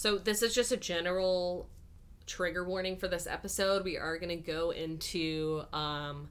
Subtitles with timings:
[0.00, 1.68] So this is just a general
[2.24, 3.84] trigger warning for this episode.
[3.84, 6.30] We are going to go into um,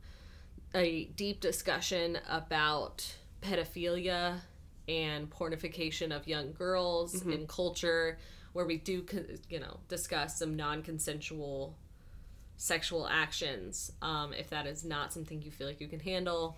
[0.74, 3.06] a deep discussion about
[3.44, 4.40] pedophilia
[4.88, 8.18] and pornification of young girls in culture,
[8.54, 9.06] where we do,
[9.52, 11.78] you know, discuss some non-consensual
[12.58, 13.92] sexual actions.
[14.02, 16.58] Um, if that is not something you feel like you can handle,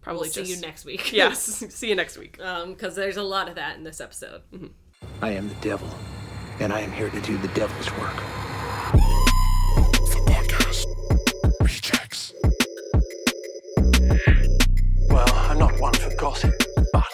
[0.00, 1.12] Probably we'll see you next week.
[1.12, 1.38] Yes.
[1.68, 2.38] see you next week.
[2.38, 4.40] because there's a lot of that in this episode.
[5.20, 5.88] I am the devil,
[6.60, 8.16] and I am here to do the devil's work.
[8.92, 10.86] The podcast.
[11.60, 12.32] Rejects.
[15.08, 16.54] Well, I'm not one for gossip,
[16.92, 17.04] but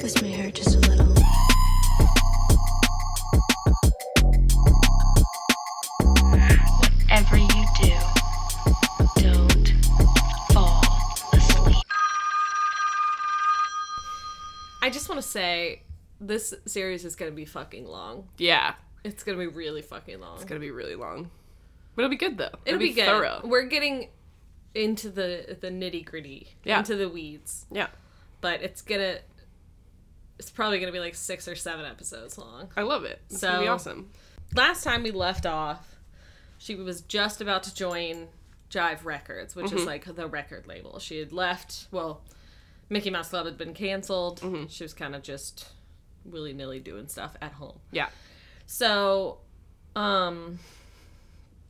[0.00, 1.06] This may hurt just a little.
[7.08, 7.92] Whatever you do,
[9.22, 9.74] don't
[10.52, 10.82] fall
[11.32, 11.84] asleep.
[14.82, 15.82] I just want to say
[16.20, 18.28] this series is going to be fucking long.
[18.38, 18.74] Yeah.
[19.02, 20.36] It's going to be really fucking long.
[20.36, 21.30] It's gonna be really long.
[21.94, 22.50] But it'll be good though.
[22.64, 23.06] It'll be, good.
[23.06, 23.40] thorough.
[23.44, 24.08] We're getting
[24.74, 26.78] into the the nitty gritty, Yeah.
[26.78, 27.88] into the weeds, Yeah.
[28.40, 29.18] but it's gonna.
[30.38, 32.70] It's probably gonna be like six or seven episodes long.
[32.76, 33.20] I love it.
[33.28, 34.10] It's gonna be So- awesome.
[34.54, 35.96] Last time we left off,
[36.58, 38.28] she was just about to join
[38.70, 39.86] Jive Records, which is mm-hmm.
[39.86, 40.98] like the record label.
[40.98, 41.86] She had left.
[41.90, 42.22] Well,
[42.88, 44.40] Mickey Mouse Club had been canceled.
[44.40, 44.66] Mm-hmm.
[44.66, 45.68] She was kind of just
[46.24, 47.78] willy nilly doing stuff at home.
[47.92, 48.08] Yeah.
[48.66, 49.38] So,
[49.96, 50.58] um,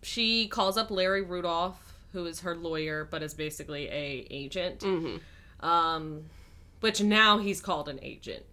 [0.03, 4.85] she calls up Larry Rudolph, who is her lawyer, but is basically a agent.
[5.61, 6.25] Um,
[6.81, 8.45] which now he's called an agent.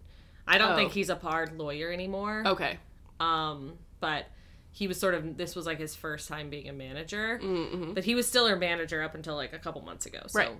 [0.46, 0.76] I don't Oh.
[0.76, 2.42] think he's a hard lawyer anymore.
[2.46, 2.78] Okay.
[3.20, 4.26] Um, but
[4.70, 7.94] he was sort of this was like his first time being a manager, Mm-hmm.
[7.94, 10.20] but he was still her manager up until like a couple months ago.
[10.28, 10.50] So, Right.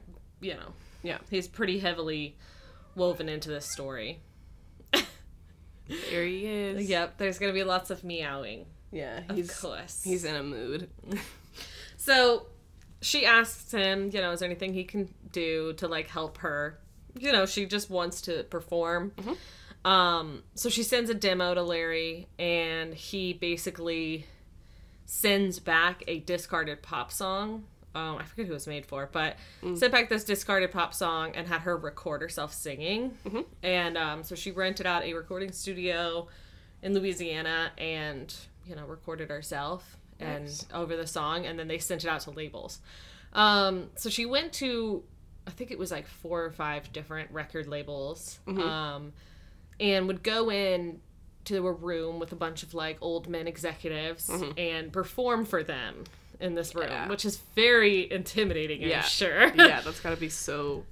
[0.41, 0.73] you know,
[1.03, 1.19] Yeah.
[1.31, 2.37] he's pretty heavily
[2.95, 4.21] woven into this story.
[6.11, 6.89] There he is.
[6.89, 8.67] Yep, there's gonna be lots of meowing.
[8.93, 9.21] Yeah.
[9.29, 10.03] Of course.
[10.03, 10.89] he's in a mood.
[12.01, 12.47] So
[13.03, 16.79] she asks him, you know, is there anything he can do to like help her?
[17.19, 19.13] You know, she just wants to perform.
[19.85, 24.27] Um, so she sends a demo to Larry, and he basically
[25.07, 27.65] sends back a discarded pop song.
[27.99, 29.37] Um, I forget who it was made for, but
[29.77, 33.13] sent back this discarded pop song and had her record herself singing.
[33.63, 36.29] And um, so she rented out a recording studio
[36.83, 38.33] in Louisiana and
[38.67, 42.31] you know recorded herself and over the song, and then they sent it out to
[42.31, 42.81] labels.
[43.33, 45.03] Um, so she went to,
[45.47, 49.13] I think it was like four or five different record labels, um,
[49.81, 51.01] and would go in
[51.45, 54.29] to a room with a bunch of like old men executives
[54.59, 56.05] and perform for them
[56.41, 57.09] in this room, Yeah.
[57.09, 58.81] which is very intimidating.
[58.83, 58.99] Yeah.
[58.99, 59.47] I'm sure.
[59.55, 60.85] yeah, that's gotta be so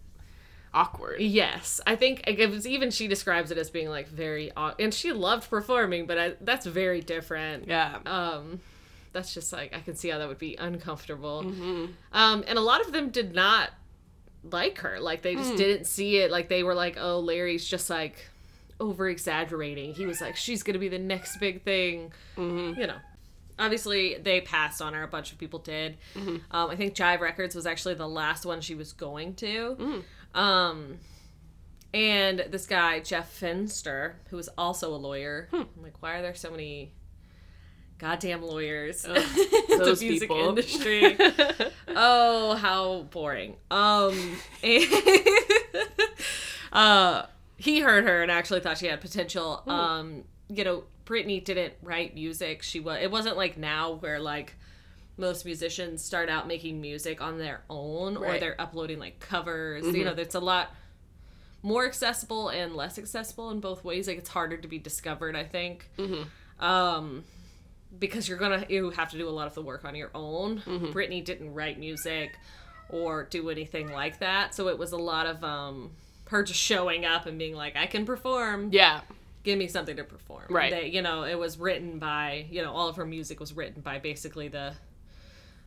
[0.74, 1.20] awkward.
[1.20, 5.12] Yes, I think it was even she describes it as being like very, and she
[5.12, 7.66] loved performing, but I, that's very different.
[7.68, 7.98] Yeah.
[8.04, 8.60] Um,
[9.12, 11.42] that's just like I can see how that would be uncomfortable.
[11.44, 11.86] Mm-hmm.
[12.12, 13.70] Um, and a lot of them did not
[14.50, 15.00] like her.
[15.00, 16.30] Like they just didn't see it.
[16.30, 18.16] Like they were like, "Oh, Larry's just like
[18.78, 22.78] over exaggerating." He was like, "She's gonna be the next big thing," Mm-hmm.
[22.78, 22.96] you know.
[23.58, 25.02] Obviously, they passed on her.
[25.02, 25.96] A bunch of people did.
[26.14, 26.36] Mm-hmm.
[26.50, 29.76] Um, I think Jive Records was actually the last one she was going to.
[30.34, 30.38] Mm.
[30.38, 30.98] Um,
[31.96, 35.48] and this guy Jeff Fenster, who is also a lawyer.
[35.50, 35.62] Hmm.
[35.76, 36.92] I'm like, why are there so many
[37.98, 39.14] goddamn lawyers in
[39.78, 40.48] those the music people.
[40.50, 41.16] industry?
[41.88, 43.56] oh, how boring.
[43.70, 44.84] Um, and
[46.72, 49.62] uh, he heard her and actually thought she had potential.
[49.64, 49.70] Hmm.
[49.70, 52.62] Um, you know, Britney didn't write music.
[52.62, 52.98] She was.
[53.00, 54.54] It wasn't like now where like
[55.16, 59.84] most musicians start out making music on their own or they're uploading like covers.
[59.96, 60.74] You know, it's a lot
[61.62, 64.06] more accessible and less accessible in both ways.
[64.08, 65.90] Like it's harder to be discovered, I think.
[66.60, 67.24] Um,
[67.98, 70.60] because you're gonna you have to do a lot of the work on your own.
[70.92, 72.36] Britney didn't write music
[72.88, 75.90] or do anything like that, so it was a lot of um
[76.28, 78.68] her just showing up and being like, "I can perform.
[78.72, 79.00] Yeah.
[79.46, 80.70] Give me something to perform." Right.
[80.70, 83.80] They, you know, it was written by you know all of her music was written
[83.80, 84.74] by basically the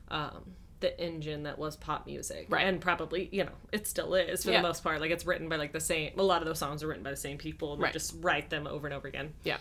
[0.09, 0.51] um
[0.81, 2.65] the engine that was pop music Right.
[2.65, 4.61] and probably you know it still is for Yeah.
[4.61, 6.83] the most part like it's written by like the same a lot of those songs
[6.83, 7.91] are written by the same people and Right.
[7.91, 9.57] they just write them over and over again Yeah.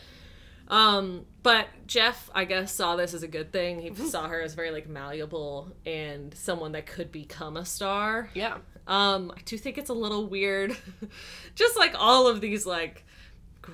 [0.69, 3.81] um, but Jeff, I guess, saw this as a good thing.
[3.81, 4.03] Mm-hmm.
[4.03, 8.29] He saw her as very like malleable and someone that could become a star.
[8.35, 8.59] Yeah.
[8.87, 10.77] Um, I do think it's a little weird,
[11.55, 13.05] just like all of these like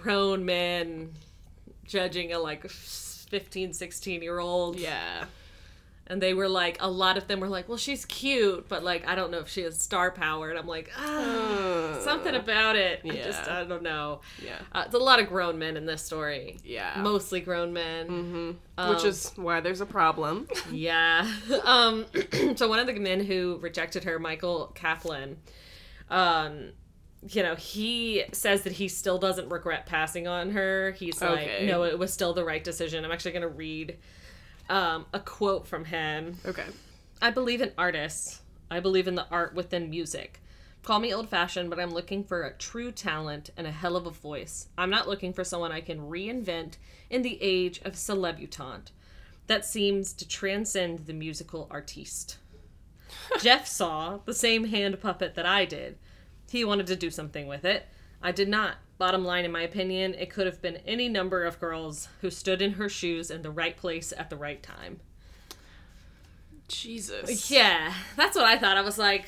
[0.03, 1.13] grown men
[1.85, 4.79] judging a like 15, 16 year old.
[4.79, 5.25] Yeah.
[6.07, 9.09] And they were like, a lot of them were like, well, she's cute, but like,
[9.09, 10.51] I don't know if she has star power.
[10.51, 13.01] And I'm like, ah, something about it.
[13.05, 13.61] I just, yeah.
[13.61, 14.21] I don't know.
[14.45, 14.59] Yeah.
[14.71, 16.59] Uh, it's a lot of grown men in this story.
[16.63, 16.93] Yeah.
[16.99, 18.09] Mostly grown men.
[18.09, 18.91] Mm-hmm.
[18.91, 20.49] Which is why there's a problem.
[20.71, 21.31] Yeah.
[21.65, 22.05] Um,
[22.57, 25.39] so one of the men who rejected her, Michael Kaplan,
[26.11, 26.73] um,
[27.29, 30.93] you know, he says that he still doesn't regret passing on her.
[30.93, 33.05] He's like, no, it was still the right decision.
[33.05, 33.97] I'm actually going to read
[34.69, 36.37] um, a quote from him.
[36.45, 36.65] okay.
[37.23, 38.43] I believe in artists.
[38.71, 40.41] I believe in the art within music.
[40.83, 44.07] Call me old fashioned, but I'm looking for a true talent and a hell of
[44.07, 44.69] a voice.
[44.77, 46.77] I'm not looking for someone I can reinvent
[47.09, 48.91] in the age of celebutante.
[49.47, 52.37] That seems to transcend the musical artiste.
[53.41, 55.97] Jeff saw the same hand puppet that I did.
[56.51, 57.87] He wanted to do something with it.
[58.23, 58.77] I did not.
[58.97, 62.63] Bottom line, in my opinion, it could have been any number of girls who stood
[62.63, 65.01] in her shoes in the right place at the right time.
[66.69, 67.51] Jesus.
[67.51, 68.77] Yeah, that's what I thought.
[68.77, 69.27] I was like,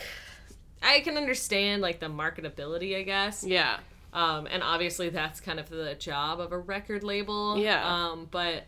[0.82, 3.44] I can understand like the marketability, I guess.
[3.44, 3.78] Yeah.
[4.12, 7.58] Um, and obviously that's kind of the job of a record label.
[7.58, 7.84] Yeah.
[7.84, 8.64] Um, but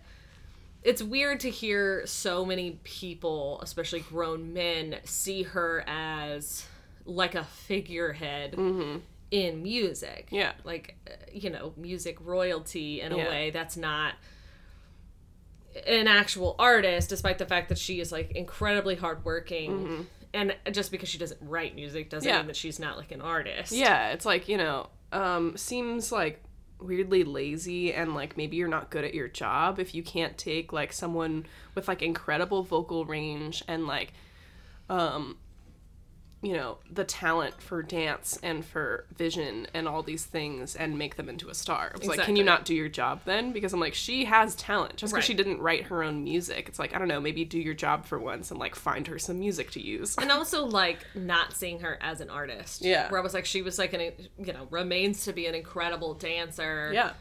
[0.83, 6.67] it's weird to hear so many people, especially grown men, see her as
[7.08, 8.55] like a figurehead
[9.31, 10.26] in music.
[10.26, 10.34] Mm-hmm.
[10.34, 10.52] Yeah.
[10.64, 13.28] Like, uh, you know, music royalty in a Yeah.
[13.28, 14.14] way that's not
[15.87, 20.06] an actual artist, despite the fact that she is like incredibly hardworking.
[20.34, 22.34] And just because she doesn't write music doesn't Mm-hmm.
[22.34, 22.38] Yeah.
[22.43, 23.72] mean that she's not like an artist.
[23.72, 26.43] Yeah, it's like, you know, um, seems like
[26.81, 30.72] weirdly lazy and like maybe you're not good at your job if you can't take
[30.72, 31.44] like someone
[31.75, 34.12] with like incredible vocal range and like
[34.88, 35.37] um
[36.40, 41.17] you know the talent for dance and for vision and all these things and make
[41.17, 43.81] them into a star it's like can you not do your job then because i'm
[43.81, 46.99] like she has talent just because she didn't write her own music it's like i
[46.99, 49.81] don't know maybe do your job for once and like find her some music to
[49.81, 52.82] use and also like not seeing her as an artist.
[52.82, 53.11] Yeah.
[53.11, 56.14] Where I was like, she was like an, you know, remains to be an incredible
[56.14, 56.90] dancer.
[56.93, 57.12] yeah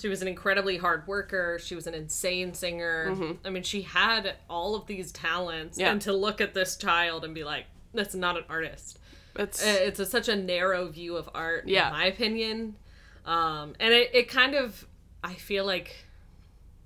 [0.00, 1.58] She was an incredibly hard worker.
[1.62, 3.36] She was an insane singer.
[3.44, 5.76] I mean, she had all of these talents.
[5.76, 5.80] Mm-hmm.
[5.80, 5.92] Yeah.
[5.92, 8.98] And to look at this child and be like, that's not an artist.
[9.36, 11.86] it's Uh, It's a, such a narrow view of art, Yeah.
[11.88, 12.76] in my opinion.
[13.24, 14.86] Um, and it, it kind of,
[15.22, 16.04] I feel like,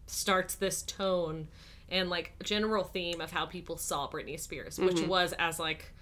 [0.06, 1.48] starts this tone
[1.90, 5.08] and like general theme of how people saw Britney Spears, which Mm-hmm.
[5.08, 5.92] was as like,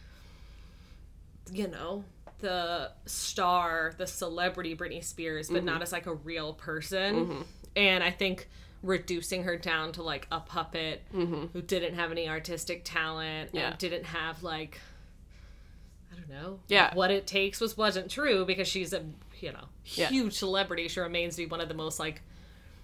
[1.53, 2.05] you know,
[2.41, 5.67] the star, the celebrity Britney Spears, but Mm-hmm.
[5.67, 7.45] not as like a real person.
[7.75, 8.49] And I think
[8.83, 13.57] reducing her down to like a puppet who didn't have any artistic talent Mm-hmm.
[13.57, 13.69] Yeah.
[13.71, 14.81] and didn't have like
[16.17, 16.61] I don't know.
[16.69, 16.95] Yeah.
[16.95, 19.05] What it takes was wasn't true because she's a
[19.41, 20.09] you know Yeah.
[20.09, 20.89] huge celebrity.
[20.89, 22.23] She remains to be one of the most like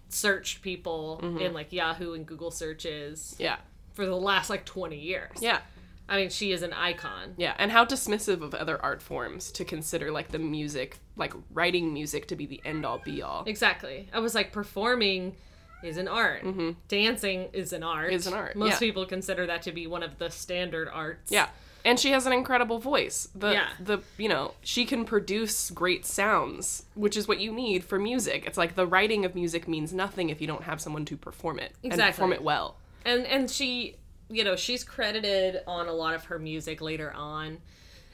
[0.08, 3.56] searched people in like Yahoo and Google searches yeah
[3.94, 5.38] for the last like twenty years.
[5.40, 5.60] yeah
[6.08, 7.34] I mean, she is an icon.
[7.38, 11.94] Yeah, and how dismissive of other art forms to consider like the music, like writing
[11.94, 13.44] music to be the end all be all.
[13.46, 14.10] Exactly.
[14.12, 15.36] I was like, performing
[15.82, 16.44] is an art.
[16.88, 18.08] Dancing is an art.
[18.08, 18.16] Mm-hmm.
[18.16, 18.78] Is an art, Most yeah.
[18.80, 21.30] people consider that to be one of the standard arts.
[21.32, 21.48] Yeah.
[21.84, 23.28] And she has an incredible voice.
[23.34, 23.68] The Yeah.
[23.80, 28.44] the you know, she can produce great sounds, which is what you need for music.
[28.46, 31.58] It's like the writing of music means nothing if you don't have someone to perform
[31.58, 32.76] it and perform it well.
[33.04, 33.96] and and she
[34.30, 37.58] you know she's credited on a lot of her music later on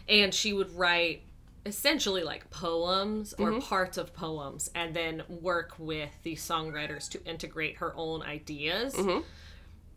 [0.08, 1.22] and she would write
[1.66, 3.60] essentially like poems or Mm-hmm.
[3.60, 9.20] parts of poems and then work with the songwriters to integrate her own ideas Mm-hmm.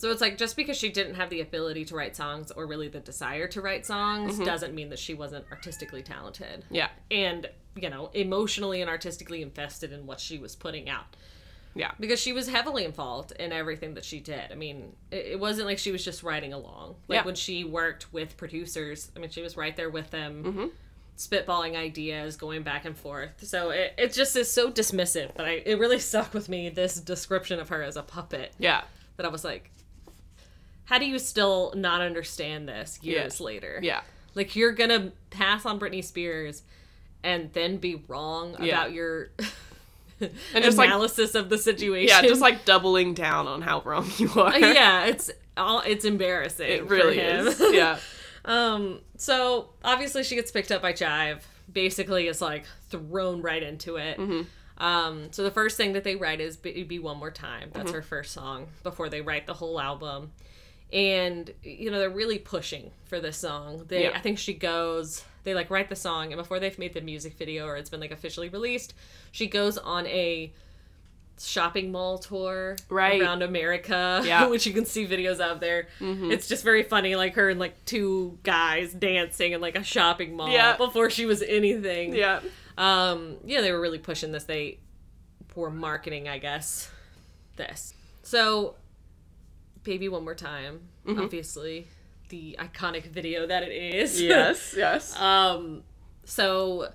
[0.01, 2.88] So it's like just because she didn't have the ability to write songs or really
[2.88, 4.43] the desire to write songs Mm-hmm.
[4.46, 6.89] doesn't mean that she wasn't artistically talented Yeah.
[7.10, 11.15] and you know emotionally and artistically invested in what she was putting out
[11.75, 11.91] Yeah.
[12.00, 14.51] because she was heavily involved in everything that she did.
[14.51, 16.96] I mean, it, wasn't like she was just writing along.
[17.08, 17.25] Like Yeah.
[17.25, 20.65] when she worked with producers, I mean, she was right there with them, Mm-hmm.
[21.17, 23.31] spitballing ideas, going back and forth.
[23.43, 25.31] So it, it just is so dismissive.
[25.36, 28.81] But I, it really stuck with me this description of her as a puppet Yeah.
[29.17, 29.72] that I was like,
[30.91, 33.45] how do you still not understand this years Yeah.
[33.45, 33.79] later?
[33.81, 34.01] Yeah.
[34.36, 36.63] Like you're gonna pass on Britney Spears
[37.24, 38.65] and then be wrong Yeah.
[38.81, 39.29] about your
[40.53, 42.10] And just like analysis of the situation.
[42.10, 44.57] yeah, just like doubling down on how wrong you are.
[44.60, 46.69] yeah, it's all it's embarrassing.
[46.69, 47.60] It really is.
[47.71, 47.98] Yeah.
[48.45, 49.00] um.
[49.17, 51.39] So obviously she gets picked up by Jive.
[51.71, 54.17] Basically, is like thrown right into it.
[54.19, 54.83] Mm-hmm.
[54.83, 55.31] Um.
[55.31, 57.95] So the first thing that they write is "Baby One More Time." That's Mm-hmm.
[57.95, 60.33] her first song before they write the whole album.
[60.93, 63.86] And you know they're really pushing for this song.
[63.88, 64.12] They, Yeah.
[64.13, 65.24] I think she goes.
[65.43, 68.00] They like write the song, and before they've made the music video or it's been
[68.01, 68.93] like officially released,
[69.31, 70.51] she goes on a
[71.39, 73.19] shopping mall tour Right.
[73.21, 74.41] around America, Yeah.
[74.43, 74.51] Mm-hmm.
[74.51, 75.88] which you can see videos of there.
[76.00, 80.36] It's just very funny, like her and like two guys dancing in like a shopping
[80.36, 80.77] mall Yeah.
[80.77, 82.13] before she was anything.
[82.13, 82.41] Yeah.
[82.77, 84.43] Um, yeah, they were really pushing this.
[84.43, 84.77] They
[85.55, 86.91] were marketing, I guess,
[87.55, 87.95] this.
[88.24, 88.75] So,
[89.83, 91.88] Baby One More Time, obviously,
[92.29, 94.21] the iconic video that it is.
[94.21, 94.73] Yes.
[94.77, 95.19] Yes.
[95.19, 95.83] um,
[96.23, 96.89] so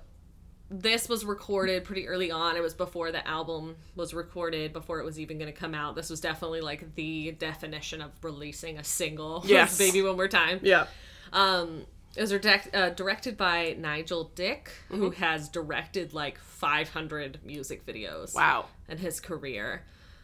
[0.69, 2.55] this was recorded pretty early on.
[2.57, 5.95] It was before the album was recorded, before it was even going to come out.
[5.95, 9.43] This was definitely like the definition of releasing a single.
[9.47, 9.77] Yes.
[9.77, 10.59] Baby One More Time.
[10.63, 10.87] yeah.
[11.33, 15.21] Um, it was direct, uh, directed by Nigel Dick, who Mm-hmm.
[15.23, 18.33] has directed like 500 music videos.
[18.33, 18.65] Wow.
[18.89, 19.83] In his career,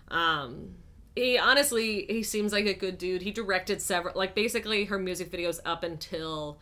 [0.09, 0.75] um,
[1.15, 3.21] he honestly he seems like a good dude.
[3.21, 6.59] He directed several, like basically her music videos up until.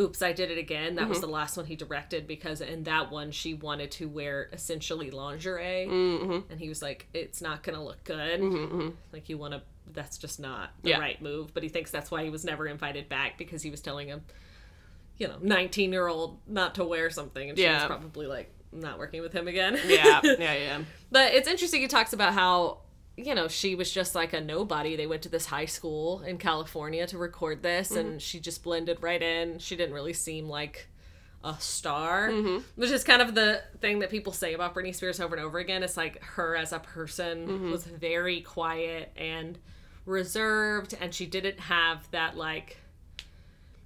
[0.00, 0.94] Oops, I did it again.
[0.94, 1.26] That was Mm-hmm.
[1.26, 5.86] the last one he directed because in that one she wanted to wear essentially lingerie,
[5.86, 6.50] Mm-hmm.
[6.50, 8.94] and he was like, "It's not gonna look good.
[9.12, 9.60] Like you want to.
[9.92, 10.98] That's just not the Yeah.
[10.98, 13.82] right move." But he thinks that's why he was never invited back because he was
[13.82, 14.22] telling him,
[15.18, 18.98] you know, nineteen year old not to wear something, and she was probably like not
[18.98, 19.78] working with him again.
[19.86, 20.20] Yeah.
[20.24, 20.54] Yeah.
[20.54, 20.80] Yeah.
[21.10, 21.82] But it's interesting.
[21.82, 22.78] He talks about how
[23.16, 24.96] you know she was just like a nobody.
[24.96, 28.18] They went to this high school in California to record this, and mm-hmm.
[28.18, 29.58] she just blended right in.
[29.58, 30.88] She didn't really seem like
[31.44, 32.62] a star, mm-hmm.
[32.76, 35.58] which is kind of the thing that people say about Britney Spears over and over
[35.58, 35.82] again.
[35.82, 37.70] It's like her as a person mm-hmm.
[37.70, 39.58] was very quiet and
[40.06, 42.78] reserved, and she didn't have that like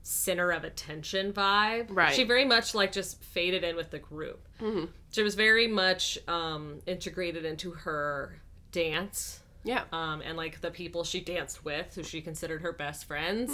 [0.02, 1.86] center of attention vibe.
[1.90, 2.14] Right.
[2.14, 4.46] She very much like just faded in with the group.
[5.10, 8.38] She was very much um, integrated into her
[8.80, 9.84] dance Yeah.
[9.92, 13.52] um, and like the people she danced with, who she considered her best friends.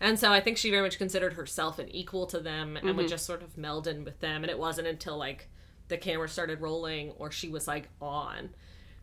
[0.00, 3.08] And so I think she very much considered herself an equal to them and would
[3.08, 4.42] just sort of meld in with them.
[4.42, 5.48] And it wasn't until like
[5.88, 8.50] the camera started rolling or she was like on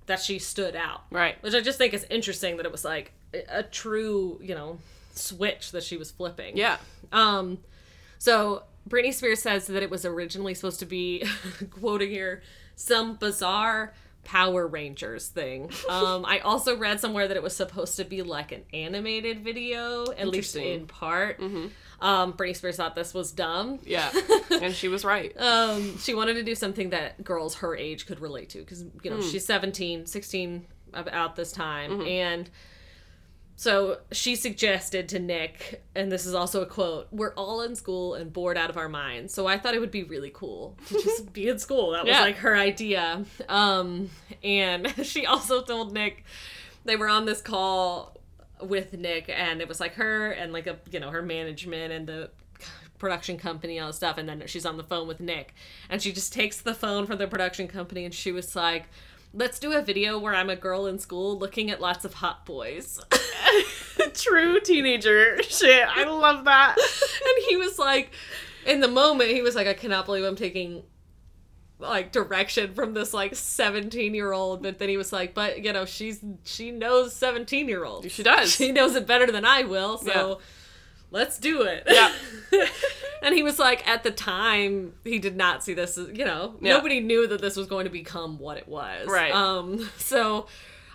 [0.08, 1.04] that she stood out.
[1.12, 1.42] Right.
[1.44, 4.80] Which I just think is interesting that it was like a- a true, you know,
[5.14, 6.58] switch that she was flipping.
[6.58, 6.78] Yeah.
[7.12, 7.60] Um,
[8.18, 11.24] so Britney Spears says that it was originally supposed to be,
[11.70, 12.42] quoting here,
[12.76, 15.72] some bizarre Power Rangers thing.
[15.90, 20.06] Um, I also read somewhere that it was supposed to be like an animated video,
[20.12, 21.40] at least in part.
[22.02, 23.80] Um, Britney Spears thought this was dumb.
[23.84, 24.12] Yeah.
[24.62, 25.36] and she was right.
[25.40, 29.10] Um, she wanted to do something that girls her age could relate to because, you
[29.10, 32.02] know, she's 17, 16 about this time.
[32.02, 32.50] And
[33.60, 38.13] so she suggested to Nick, and this is also a quote We're all in school
[38.13, 39.34] and bored out of our minds.
[39.34, 41.92] So I thought it would be really cool to just be in school.
[41.92, 42.22] That was Yeah.
[42.22, 43.25] like her idea.
[43.50, 44.12] Um,
[44.46, 46.24] and she also told Nick
[46.86, 48.16] they were on this call
[48.62, 52.08] with Nick, and it was like her and like a, you know, her management and
[52.08, 52.30] the
[52.98, 55.54] production company and all this stuff and then she's on the phone with Nick
[55.89, 58.89] and she just takes the phone from the production company and she was like
[59.34, 62.46] let's do a video where I'm a girl in school looking at lots of hot
[62.46, 63.00] boys
[64.14, 65.88] True teenager shit.
[65.88, 66.76] I love that.
[66.78, 68.12] and he was like
[68.66, 70.84] in the moment he was like I cannot believe I'm taking
[71.78, 75.72] like direction from this like 17 year old but then he was like but you
[75.72, 78.54] know she's she knows 17 year olds She does.
[78.54, 80.08] she knows it better than I will so
[80.40, 80.46] Yeah.
[81.12, 82.13] Let's do it Yeah.
[83.22, 86.56] and he was like at the time he did not see this as you know
[86.62, 86.74] Yeah.
[86.74, 89.34] nobody knew that this was going to become what it was Right.
[89.34, 90.48] um so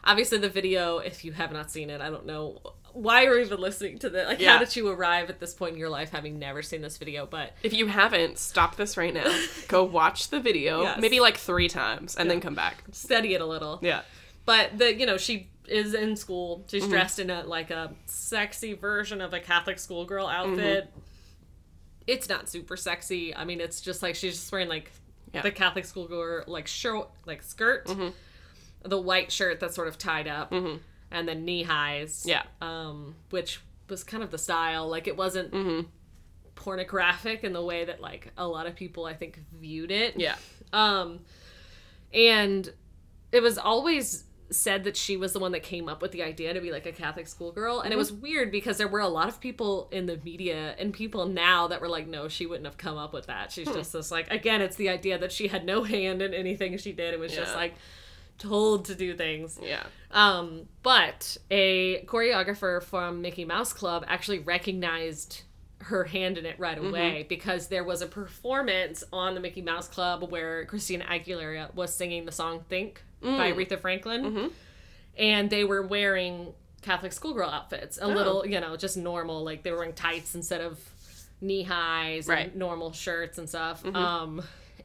[0.04, 2.60] obviously the video if you have not seen it i don't know
[2.92, 4.52] why you're even listening to this like Yeah.
[4.52, 7.26] how did you arrive at this point in your life having never seen this video
[7.26, 9.26] but If you haven't, stop this right now.
[9.68, 11.00] Go watch the video, Yes.
[11.00, 12.84] maybe like three times, and then come back.
[12.92, 14.02] study it a little Yeah.
[14.46, 16.68] but the you know she is in school Mm-hmm.
[16.68, 21.00] she's dressed in a like a sexy version of a catholic schoolgirl outfit Mm-hmm.
[22.06, 24.90] it's not super sexy i mean it's just like she's just wearing like
[25.32, 25.42] Yeah.
[25.42, 28.08] the catholic schoolgirl like shirt like skirt Mm-hmm.
[28.88, 32.42] the white shirt that's sort of tied up and then knee highs Yeah.
[32.60, 35.86] um which was kind of the style like it wasn't Mm-hmm.
[36.54, 40.36] pornographic in the way that like a lot of people i think viewed it Yeah.
[40.72, 41.20] um,
[42.12, 42.72] and
[43.32, 46.54] it was always said that she was the one that came up with the idea
[46.54, 47.80] to be like a Catholic schoolgirl.
[47.80, 47.98] And it mm-hmm.
[47.98, 51.68] was weird because there were a lot of people in the media and people now
[51.68, 53.52] that were like, no, she wouldn't have come up with that.
[53.52, 53.74] She's hmm.
[53.74, 56.92] just this like, again, it's the idea that she had no hand in anything she
[56.92, 57.14] did.
[57.14, 57.74] It was just like
[58.38, 59.58] told to do things.
[59.62, 59.84] Yeah.
[60.10, 65.42] Um, but a choreographer from Mickey Mouse Club actually recognized
[65.84, 66.88] her hand in it right mm-hmm.
[66.88, 71.94] away because there was a performance on the Mickey Mouse Club where Christina Aguilera was
[71.94, 74.50] singing the song Think by Aretha Franklin.
[75.16, 76.52] And they were wearing
[76.82, 80.60] Catholic schoolgirl outfits, a little, you know, just normal, like they were wearing tights instead
[80.60, 80.78] of
[81.40, 82.46] knee highs Right.
[82.48, 83.84] and normal shirts and stuff.
[83.86, 84.42] Um,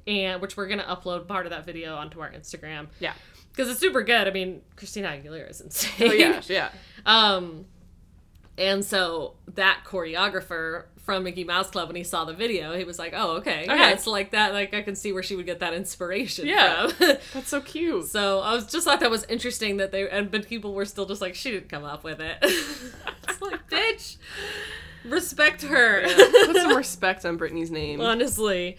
[0.07, 3.13] and which we're gonna upload part of that video onto our Instagram Yeah.
[3.51, 4.27] because it's super good.
[4.27, 6.09] I mean, Christina Aguilera is insane.
[6.09, 6.69] Oh yeah, yeah.
[7.05, 7.65] Um,
[8.57, 12.99] and so that choreographer from Mickey Mouse Club, when he saw the video, he was
[12.99, 14.53] like, "Oh, okay, yeah, it's like that.
[14.53, 16.87] Like I can see where she would get that inspiration Yeah.
[16.89, 18.05] from." That's so cute.
[18.05, 21.07] so I was just thought that was interesting that they and but people were still
[21.07, 24.17] just like, "She didn't come up with it." it's like, bitch,
[25.03, 26.03] respect her.
[26.45, 28.01] Put some respect on Britney's name.
[28.01, 28.77] Honestly,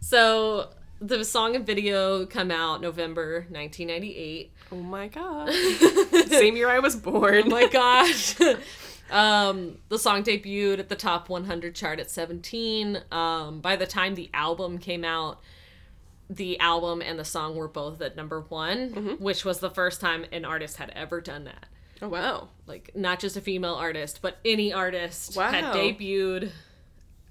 [0.00, 0.70] so
[1.00, 4.50] the song and video come out November 1998.
[4.72, 5.52] Oh my god.
[6.26, 7.44] Same year I was born.
[7.46, 8.34] Oh my gosh.
[9.10, 13.00] Um, the song debuted at the top 100 chart at 17.
[13.10, 15.40] Um, by the time the album came out,
[16.30, 19.22] the album and the song were both at number one, Mm-hmm.
[19.24, 21.66] which was the first time an artist had ever done that.
[22.02, 22.48] Oh wow.
[22.66, 25.50] Like, not just a female artist, but any artist Wow.
[25.50, 26.50] had debuted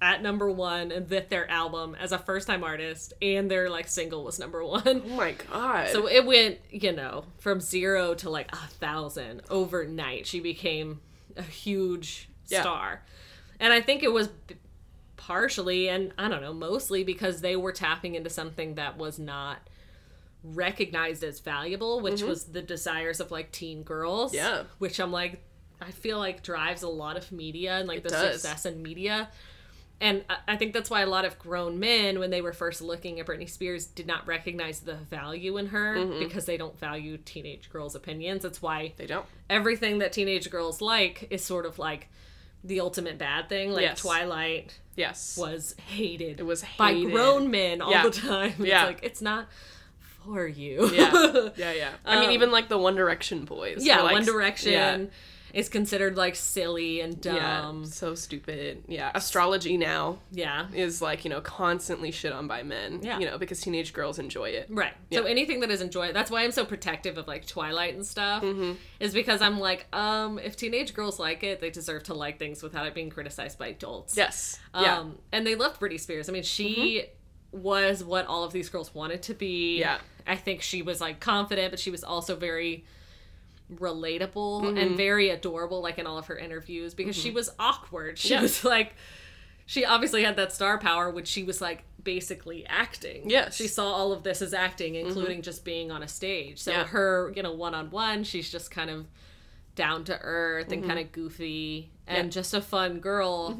[0.00, 3.88] at number one and with their album as a first time artist, and their like
[3.88, 4.82] single was number one.
[4.86, 5.88] Oh my god.
[5.90, 10.26] So it went, you know, from zero to like a thousand overnight.
[10.26, 11.00] She became
[11.38, 12.60] a huge Yeah.
[12.60, 13.04] star.
[13.58, 14.28] And I think it was
[15.16, 19.58] partially, and I don't know, mostly because they were tapping into something that was not
[20.44, 24.32] recognized as valuable, which was the desires of like teen girls.
[24.32, 24.36] Mm-hmm.
[24.44, 24.62] Yeah.
[24.78, 25.42] Which I'm like,
[25.80, 28.40] I feel like drives a lot of media and like the does.
[28.42, 29.28] success in media.
[30.00, 33.18] And I- think that's why a lot of grown men, when they were first looking
[33.18, 36.18] at Britney Spears, did not recognize the value in her Mm-hmm.
[36.20, 38.42] because they don't value teenage girls' opinions.
[38.42, 39.26] That's why they don't.
[39.50, 42.08] everything that teenage girls like is sort of like
[42.62, 43.72] the ultimate bad thing.
[43.72, 44.00] Like Yes.
[44.00, 45.36] Twilight Yes.
[45.36, 46.38] was hated.
[46.40, 46.78] It was hated.
[46.78, 48.02] by grown men all Yeah.
[48.04, 48.54] the time.
[48.58, 48.82] Yeah.
[48.82, 49.48] It's like it's not
[50.24, 50.90] for you.
[50.92, 51.48] Yeah.
[51.56, 51.90] Yeah, yeah.
[52.04, 53.84] I mean Um, even like the One Direction boys.
[53.84, 55.04] yeah, like, One Direction Yeah.
[55.54, 57.36] Is considered like silly and dumb.
[57.36, 58.84] Yeah, so stupid.
[58.86, 60.66] Yeah, astrology now Yeah.
[60.74, 63.00] is like you know constantly shit on by men.
[63.02, 63.18] Yeah.
[63.18, 64.66] you know because teenage girls enjoy it.
[64.70, 64.92] Right.
[65.10, 65.20] Yeah.
[65.20, 68.42] So anything that is enjoyed that's why I'm so protective of like Twilight and stuff.
[68.42, 68.72] Mm-hmm.
[69.00, 72.62] Is because I'm like, um, if teenage girls like it, they deserve to like things
[72.62, 74.16] without it being criticized by adults.
[74.16, 74.58] Yes.
[74.74, 74.96] Um yeah.
[74.98, 75.10] Mm-hmm.
[75.32, 76.28] and they loved Britney Spears.
[76.28, 77.06] I mean, she
[77.52, 79.78] was what all of these girls wanted to be.
[79.78, 79.98] Yeah.
[80.26, 82.84] I think she was like confident, but she was also very
[83.74, 84.76] relatable Mm-hmm.
[84.78, 88.18] and very adorable like in all of her interviews because she was awkward.
[88.18, 88.42] She Yeah.
[88.42, 88.94] was like
[89.66, 93.28] she obviously had that star power which she was like basically acting.
[93.28, 93.54] Yes.
[93.56, 96.58] She saw all of this as acting including just being on a stage.
[96.58, 96.84] So Yeah.
[96.86, 99.06] her, you know, one-on-one, she's just kind of
[99.74, 102.26] down to earth and kind of goofy and Mm-hmm.
[102.26, 102.30] Yeah.
[102.30, 103.58] just a fun girl.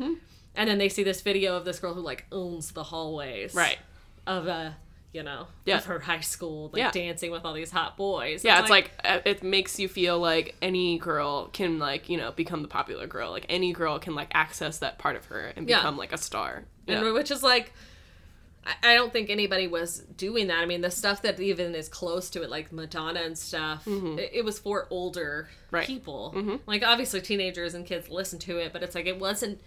[0.55, 3.79] And then they see this video of this girl who like owns the hallways Right.
[4.27, 4.77] of a,
[5.13, 5.79] you know, Yeah.
[5.79, 6.91] of her high school, like Yeah.
[6.91, 8.45] dancing with all these hot boys.
[8.45, 12.31] Yeah, it's like, uh, it makes you feel like any girl can like you know
[12.33, 13.31] become the popular girl.
[13.31, 15.79] Like any girl can like access that part of her and Yeah.
[15.79, 16.65] become like a star.
[16.87, 17.13] and Yeah.
[17.13, 17.73] which is like
[18.83, 20.59] I- don't think anybody was doing that.
[20.59, 24.31] I mean, the stuff that even is close to it, like Madonna and stuff, it,
[24.35, 25.75] it was for older Mm-hmm.
[25.77, 25.85] Right.
[25.89, 25.95] Mm-hmm.
[25.95, 26.61] people.
[26.67, 29.61] Like, obviously, teenagers and kids listen to it, but it's like it wasn't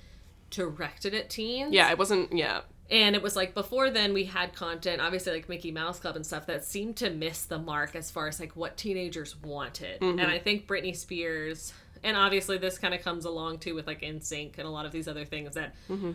[0.51, 1.73] directed at teens.
[1.73, 2.31] yeah, it wasn't.
[2.35, 6.15] Yeah, And it was like before then we had content, obviously like Mickey Mouse Club
[6.17, 10.01] and stuff that seemed to miss the mark as far as like what teenagers wanted.
[10.01, 10.19] Mm-hmm.
[10.19, 11.73] And I think Britney Spears
[12.03, 14.91] and obviously this kind of comes along too with like NSYNC and a lot of
[14.91, 16.11] these other things that Mm-hmm.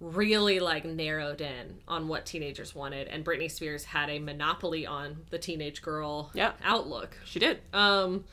[0.00, 5.16] really like narrowed in on what teenagers wanted and Britney Spears had a monopoly on
[5.30, 6.52] the teenage girl Yeah.
[6.64, 7.16] outlook.
[7.24, 7.60] she did.
[7.72, 8.24] Um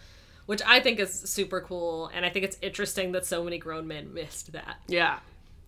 [0.45, 3.87] which I think is super cool and I think it's interesting that so many grown
[3.87, 5.19] men missed that Yeah,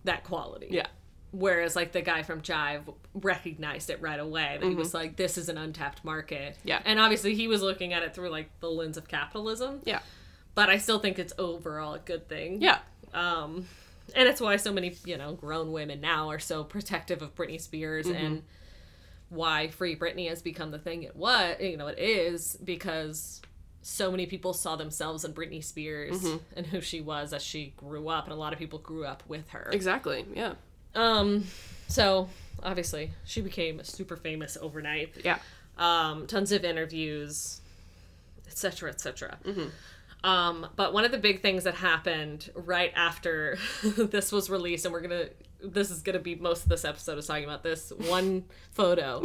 [0.04, 0.68] that quality.
[0.70, 0.86] yeah,
[1.32, 2.82] Whereas like the guy from Jive
[3.14, 4.58] recognized it right away.
[4.60, 6.68] That he was like, "This is an untapped market." Mm-hmm.
[6.68, 6.82] Yeah.
[6.84, 9.80] and obviously he was looking at it through like the lens of capitalism.
[9.84, 10.00] yeah,
[10.54, 12.60] But I still think it's overall a good thing.
[12.60, 12.78] yeah.
[13.14, 13.66] Um,
[14.14, 17.60] and it's why so many you know grown women now are so protective of Britney
[17.60, 18.24] Spears Mm-hmm.
[18.26, 18.42] and
[19.30, 21.56] why Free Britney has become the thing it was.
[21.60, 23.40] You know, it is because
[23.80, 26.36] so many people saw themselves in Britney Spears Mm-hmm.
[26.58, 29.22] and who she was as she grew up, and a lot of people grew up
[29.26, 29.70] with her.
[29.72, 30.26] Exactly.
[30.34, 30.54] Yeah,
[30.94, 31.46] Um,
[31.88, 32.28] so
[32.62, 35.14] obviously she became super famous overnight.
[35.24, 35.38] yeah.
[35.78, 37.60] Um, tons of interviews,
[38.46, 39.38] etc., etc.
[40.24, 44.92] Um, but one of the big things that happened right after this was released, and
[44.92, 45.28] we're gonna,
[45.64, 49.22] this is gonna be most of this episode is talking about this one photo,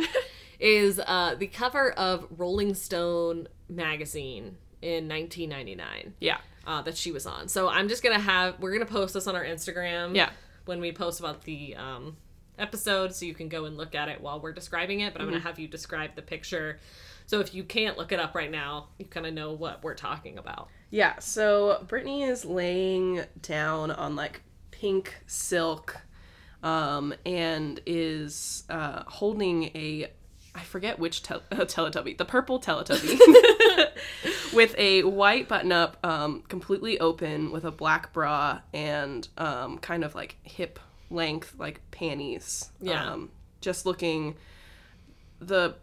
[0.59, 6.37] is uh, the cover of Rolling Stone magazine in 1999 Yeah.
[6.65, 7.47] uh, that she was on.
[7.49, 10.15] So I'm just gonna have we're gonna post this on our Instagram.
[10.15, 10.29] Yeah.
[10.67, 12.17] When we post about the um,
[12.59, 15.13] episode, so you can go and look at it while we're describing it.
[15.13, 16.79] But I'm gonna have you describe the picture.
[17.25, 19.95] So if you can't look it up right now, you kind of know what we're
[19.95, 20.69] talking about.
[20.89, 25.97] Yeah, so Britney is laying down on like pink silk
[26.63, 30.11] um, and is uh, holding a
[30.57, 33.19] I forget which tel- uh, Teletubby, the purple Teletubby,
[34.53, 40.03] with a white button up, um, completely open, with a black bra and um, kind
[40.03, 40.79] of like hip
[41.11, 42.71] length, like panties.
[42.81, 43.11] Yeah.
[43.11, 43.29] Um,
[43.61, 44.35] just looking
[45.39, 45.75] the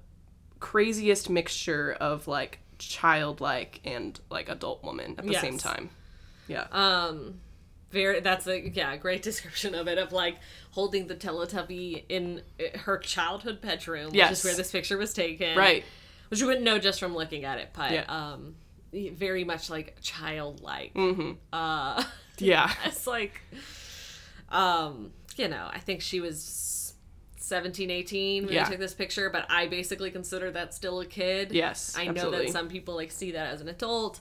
[0.59, 5.91] craziest mixture of like childlike and like adult woman at the same time.
[6.49, 6.67] Yeah.
[6.73, 7.41] Um,
[7.95, 8.21] very.
[8.21, 9.97] That's a yeah, great description of it.
[9.97, 10.37] Of like
[10.73, 14.39] holding the Teletubby in uh, her childhood bedroom, which Yes.
[14.41, 15.57] is where this picture was taken.
[15.57, 15.83] right.
[16.29, 18.05] Which you wouldn't know just from looking at it, but Yeah.
[18.09, 18.57] um,
[18.93, 20.93] very much like childlike.
[20.95, 21.33] Mm-hmm.
[21.53, 22.05] Uh,
[22.39, 22.73] Yeah.
[22.85, 23.41] it's like,
[24.51, 26.61] um, you know, I think she was.
[27.37, 28.65] 17 18 when Yeah.
[28.67, 31.53] I took this picture, but I basically consider that still a kid.
[31.53, 34.21] Yes, I know that some people like see that as an adult.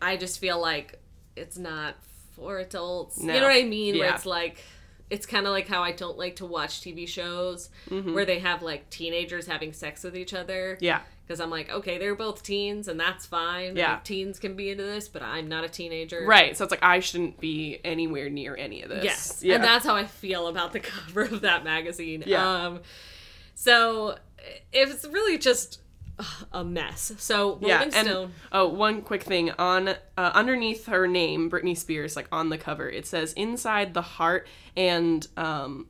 [0.00, 1.00] I just feel like
[1.34, 1.96] it's not
[2.36, 3.18] for adults.
[3.18, 3.34] No.
[3.34, 3.98] You know what I mean?
[3.98, 4.62] Where it's like
[5.10, 8.62] it's kind of like how I don't like to watch TV shows where they have
[8.62, 10.74] like teenagers having sex with each other.
[10.74, 10.84] Mm-hmm.
[10.84, 11.00] Yeah.
[11.26, 13.76] Because I'm like, okay, they're both teens and that's fine.
[13.76, 13.92] Yeah.
[13.92, 16.26] Like, teens can be into this, but I'm not a teenager.
[16.26, 16.54] Right.
[16.56, 19.04] So it's like I shouldn't be anywhere near any of this.
[19.04, 19.42] Yes.
[19.42, 19.54] Yeah.
[19.54, 22.24] And that's how I feel about the cover of that magazine.
[22.26, 22.66] Yeah.
[22.66, 22.80] Um,
[23.54, 24.18] so
[24.72, 25.80] it's really just
[26.52, 27.12] a mess.
[27.18, 27.82] So Rolling yeah.
[27.82, 28.32] And Stone.
[28.52, 32.88] oh, one quick thing on uh, underneath her name, Britney Spears, like on the cover,
[32.88, 34.46] it says inside the heart
[34.76, 35.88] and um,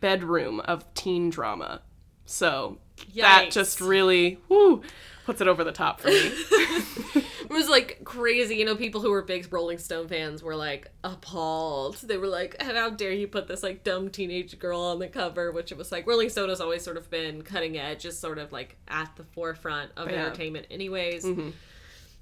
[0.00, 1.82] bedroom of teen drama.
[2.26, 2.78] So
[3.16, 4.82] that just really whoo
[5.28, 6.32] puts it over the top for me.
[7.50, 8.56] It was like crazy.
[8.56, 11.96] You know, people who were big Rolling Stone fans were like appalled.
[11.96, 15.50] They were like, "How dare you put this like dumb teenage girl on the cover?"
[15.50, 18.36] Which it was like Rolling Stone has always sort of been cutting edge, just sort
[18.36, 20.12] of like at the forefront of Yeah.
[20.16, 20.26] Mm-hmm.
[20.26, 21.26] entertainment, anyways.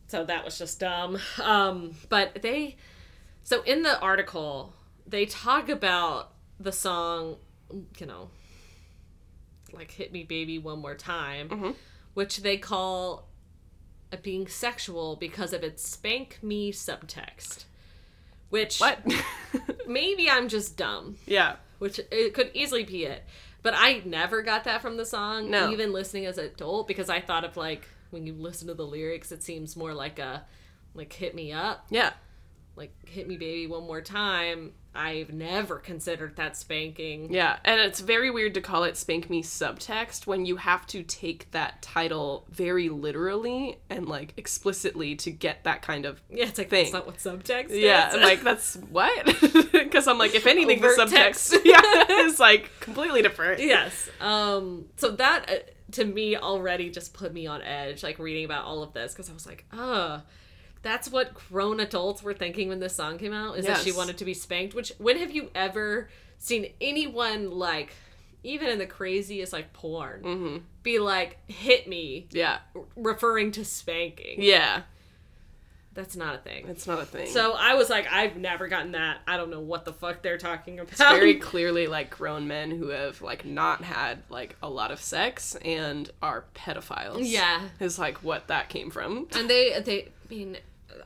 [0.06, 1.18] So that was just dumb.
[1.42, 2.76] Um, but they,
[3.42, 4.74] so in the article,
[5.08, 7.36] they talk about the song,
[7.98, 8.30] you know,
[9.72, 11.70] like "Hit Me, Baby, One More Time," Mm-hmm.
[12.16, 13.28] Which they call
[14.22, 17.64] being sexual because of its "spank me" subtext.
[18.48, 19.00] Which what?
[19.86, 21.56] maybe I'm just dumb, yeah.
[21.78, 23.22] which it could easily be it.
[23.62, 25.70] But I never got that from the song, No.
[25.70, 28.86] even listening as an adult, because I thought of like when you listen to the
[28.86, 30.46] lyrics, it seems more like a
[30.94, 32.14] like hit me up, Yeah.
[32.76, 34.72] like hit me baby one more time.
[34.96, 37.32] I've never considered that spanking.
[37.32, 41.02] Yeah, and it's very weird to call it Spank Me subtext when you have to
[41.02, 46.58] take that title very literally and like explicitly to get that kind of Yeah, it's
[46.58, 46.84] like Thing.
[46.84, 48.14] that's not what subtext Yeah, is.
[48.14, 49.26] I'm like that's what?
[49.72, 51.56] Because I'm like, if anything, the subtext, text.
[51.64, 51.80] yeah,
[52.26, 53.60] is like completely different.
[53.60, 54.08] yes.
[54.20, 54.86] Um.
[54.96, 55.54] So that uh,
[55.92, 59.30] to me already just put me on edge, like reading about all of this, because
[59.30, 60.22] I was like, oh,
[60.86, 63.58] that's what grown adults were thinking when this song came out.
[63.58, 64.74] Is that she wanted to be spanked?
[64.74, 67.92] Which when have you ever seen anyone like,
[68.44, 70.56] even in the craziest like porn, Mm-hmm.
[70.82, 72.58] be like, hit me, Yeah,
[72.94, 74.36] referring to spanking?
[74.42, 74.82] yeah,
[75.94, 76.68] That's not a thing.
[76.68, 77.26] it's not a thing.
[77.28, 79.18] So I was like, I've never gotten that.
[79.26, 80.92] I don't know what the fuck they're talking about.
[80.92, 85.00] it's very clearly like grown men who have like not had like a lot of
[85.00, 87.20] sex and are pedophiles.
[87.22, 87.62] Yeah.
[87.80, 89.26] is like what that came from.
[89.34, 90.56] And they they I mean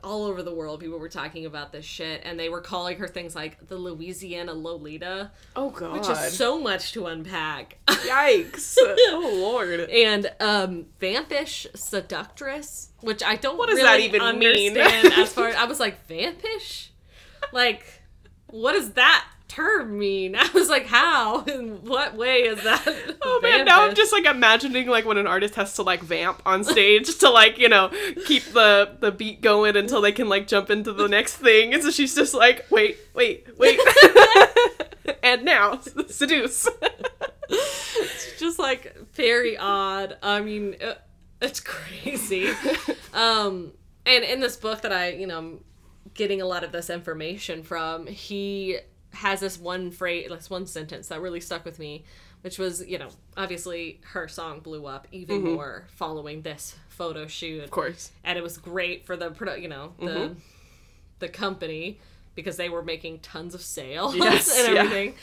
[0.05, 3.09] all over the world people were talking about this shit and they were calling her
[3.09, 7.79] things like the Louisiana Lolita, Oh god, which is so much to unpack.
[7.87, 8.77] yikes!
[8.81, 9.81] oh lord.
[9.91, 14.77] and um vampish seductress, which I don't What does really that even mean?
[14.77, 16.91] as far as I was like vampish?
[17.53, 17.85] Like
[18.49, 20.37] what is that term mean?
[20.39, 21.43] I was like, how?
[21.45, 22.87] In what way is that?
[23.23, 26.43] Oh man, now I'm just like imagining like when an artist has to like vamp
[26.47, 27.91] on stage to like, you know,
[28.25, 31.75] keep the the beat going until they can like jump into the next thing.
[31.75, 33.79] And so she's just like, wait, wait, wait.
[35.23, 36.69] and now seduce.
[37.51, 40.17] It's just like very odd.
[40.23, 40.95] I mean, uh,
[41.41, 42.51] it's crazy.
[43.13, 43.73] um,
[44.07, 45.65] and in this book that I, you know, I'm
[46.15, 48.79] getting a lot of this information from, he
[49.13, 52.05] has this one phrase, this one sentence that really stuck with me,
[52.43, 57.57] which was, you know, obviously her song blew up even more following this photo shoot.
[57.57, 57.65] Mm-hmm.
[57.65, 58.11] Of course.
[58.25, 60.33] and it was great for the produ- you know the Mm-hmm.
[61.19, 61.99] the company
[62.37, 64.81] because they were making tons of sales Yes, and yeah.
[64.83, 65.15] everything.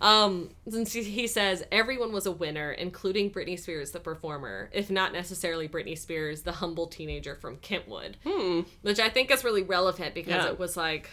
[0.00, 5.12] Um, and he says everyone was a winner, including Britney Spears, the performer, if not
[5.12, 8.60] necessarily Britney Spears, the humble teenager from Kentwood, hmm.
[8.80, 10.44] which I think is really relevant because.
[10.44, 10.50] Yeah.
[10.50, 11.10] it was like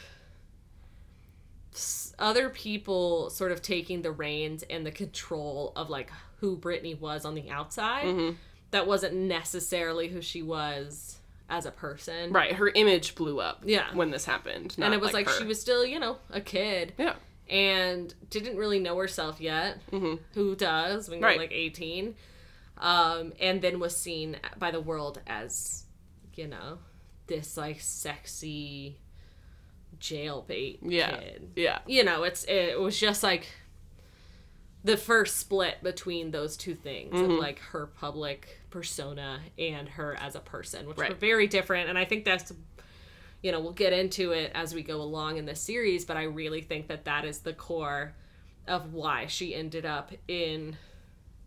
[2.20, 7.26] other people sort of taking the reins and the control of like who Britney was
[7.26, 8.06] on the outside.
[8.06, 8.36] Mm-hmm.
[8.72, 11.18] That wasn't necessarily who she was
[11.50, 12.32] as a person.
[12.32, 12.54] Right.
[12.54, 13.88] Her image blew up Yeah.
[13.96, 14.76] when this happened.
[14.80, 15.34] and it was like, her.
[15.34, 16.94] she was still, you know, a kid.
[16.98, 17.16] Yeah.
[17.50, 19.80] and didn't really know herself yet.
[19.90, 21.40] Who does when you're Right.
[21.40, 22.14] like 18?
[22.78, 25.86] Um, and then was seen by the world as,
[26.36, 26.78] you know,
[27.26, 29.00] this like sexy
[30.00, 31.18] jailbait Yeah.
[31.18, 31.52] kid.
[31.56, 31.80] Yeah.
[31.88, 33.48] You know, it's it was just like
[34.84, 37.32] the first split between those two things Mm-hmm.
[37.32, 41.10] of like her public persona and her as a person, which Right.
[41.10, 41.90] were very different.
[41.90, 42.54] And I think that's,
[43.42, 46.24] you know, we'll get into it as we go along in this series, but I
[46.24, 48.14] really think that that is the core
[48.68, 50.78] of why she ended up in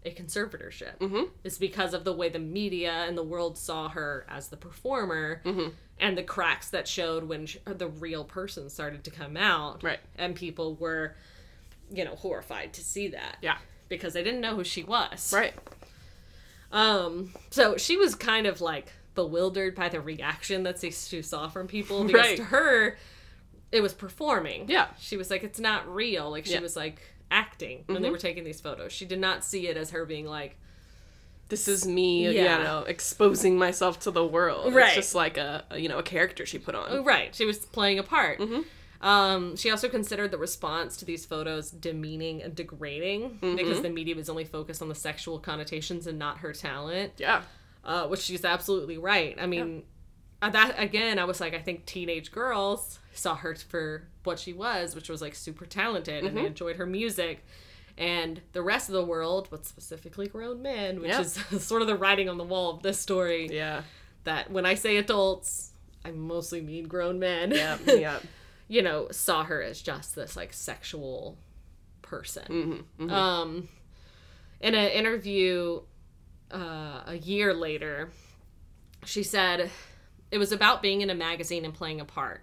[0.05, 1.25] a conservatorship mm-hmm.
[1.45, 5.41] is because of the way the media and the world saw her as the performer
[5.45, 5.69] Mm-hmm.
[6.01, 10.01] and the cracks that showed when sh the real person started to come out Right.
[10.17, 11.15] and people were
[11.91, 13.59] you know horrified to see that Yeah.
[13.89, 15.55] because they didn't know who she was Right.
[16.73, 21.49] um so she was kind of like bewildered by the reaction that she she saw
[21.49, 22.37] from people because Right.
[22.39, 22.97] to her
[23.71, 24.89] it was performing Yeah.
[24.99, 26.61] she was like it's not real like she Yeah.
[26.61, 27.01] was like
[27.33, 30.27] acting when they were taking these photos she did not see it as her being
[30.27, 30.59] like
[31.49, 32.59] This is me, Yeah.
[32.59, 34.73] you know, exposing myself to the world.
[34.73, 34.87] Right.
[34.87, 37.05] It's just like a, you know, a character she put on.
[37.05, 37.35] Right.
[37.35, 38.41] She was playing a part.
[39.03, 44.15] Um, she also considered the response to these photos demeaning and degrading because the media
[44.15, 47.43] was only focused on the sexual connotations and not her talent, Yeah.
[47.85, 49.37] uh, which she's absolutely right.
[49.39, 49.83] I mean,
[50.51, 54.95] that again, I was like, I think teenage girls saw her for what she was,
[54.95, 57.45] which was like super talented, and they enjoyed her music.
[57.99, 61.21] And the rest of the world, but specifically grown men, which Yeah.
[61.21, 63.83] is sort of the writing on the wall of this story, Yeah.
[64.25, 65.73] that when I say adults,
[66.05, 67.51] I mostly mean grown men.
[67.51, 67.77] Yeah.
[67.87, 68.19] Yeah.
[68.69, 71.37] you know, saw her as just this like sexual
[72.01, 72.85] person.
[72.99, 73.69] Um,
[74.61, 75.83] in an interview
[76.51, 78.11] uh, a year later,
[79.05, 79.71] she said
[80.33, 82.41] it was about being in a magazine and playing a part.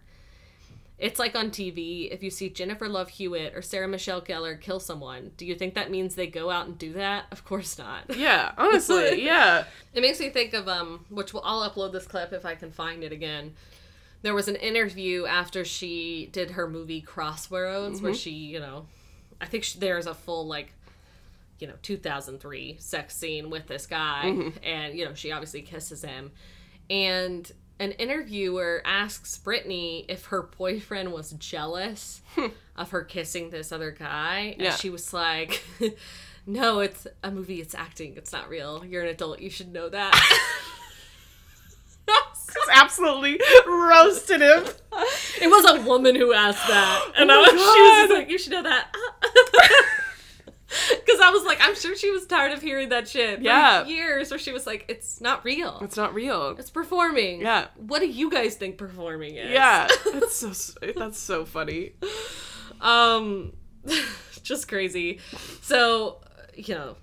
[1.00, 4.80] It's like on TV, if you see Jennifer Love Hewitt or Sarah Michelle Gellar kill
[4.80, 7.26] someone, do you think that means they go out and do that?
[7.32, 8.04] Of course not.
[8.16, 8.52] Yeah.
[8.58, 9.64] Honestly, yeah.
[9.94, 12.72] It makes me think of um, which we'll, I'll upload this clip if I can
[12.72, 13.54] find it again.
[14.22, 18.86] There was an interview after she did her movie Crossroads, where she, you know,
[19.40, 20.74] I think she, there's a full like,
[21.60, 26.32] you know, 2003 sex scene with this guy, and you know she obviously kisses him,
[26.90, 27.50] and
[27.80, 32.22] an interviewer asks Britney if her boyfriend was jealous
[32.76, 34.76] of her kissing this other guy, and Yeah.
[34.76, 35.64] she was like.
[36.48, 37.62] No, it's a movie.
[37.62, 38.16] It's acting.
[38.18, 38.84] It's not real.
[38.84, 39.40] You're an adult.
[39.40, 40.14] You should know that.
[42.08, 44.64] Just absolutely roasted him.
[45.42, 48.30] it was a woman who asked that, oh and I Oh was, she was like,
[48.32, 48.88] "You should know that."
[50.90, 53.86] Because I was like, I'm sure she was tired of hearing that shit for Yeah.
[53.86, 55.80] years, where she was like, "It's not real.
[55.82, 56.56] It's not real.
[56.60, 57.68] It's performing." Yeah.
[57.76, 59.50] What do you guys think performing is?
[59.52, 59.88] Yeah.
[60.14, 61.94] That's so that's so funny.
[62.82, 63.54] um
[64.44, 65.20] just crazy
[65.62, 66.22] so
[66.56, 66.96] you know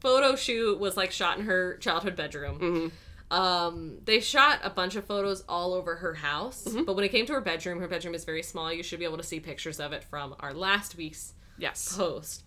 [0.00, 2.92] photo shoot was like shot in her childhood bedroom
[3.30, 7.26] um they shot a bunch of photos all over her house but when it came
[7.26, 9.78] to her bedroom her bedroom is very small you should be able to see pictures
[9.80, 11.94] of it from our last week's Yes.
[11.96, 12.44] post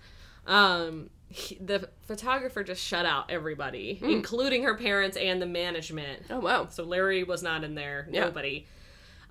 [0.47, 6.39] um he- the photographer just shut out everybody including her parents and the management Oh
[6.39, 6.67] wow.
[6.69, 8.07] so Larry was not in there.
[8.11, 8.25] Yeah.
[8.25, 8.67] Nobody.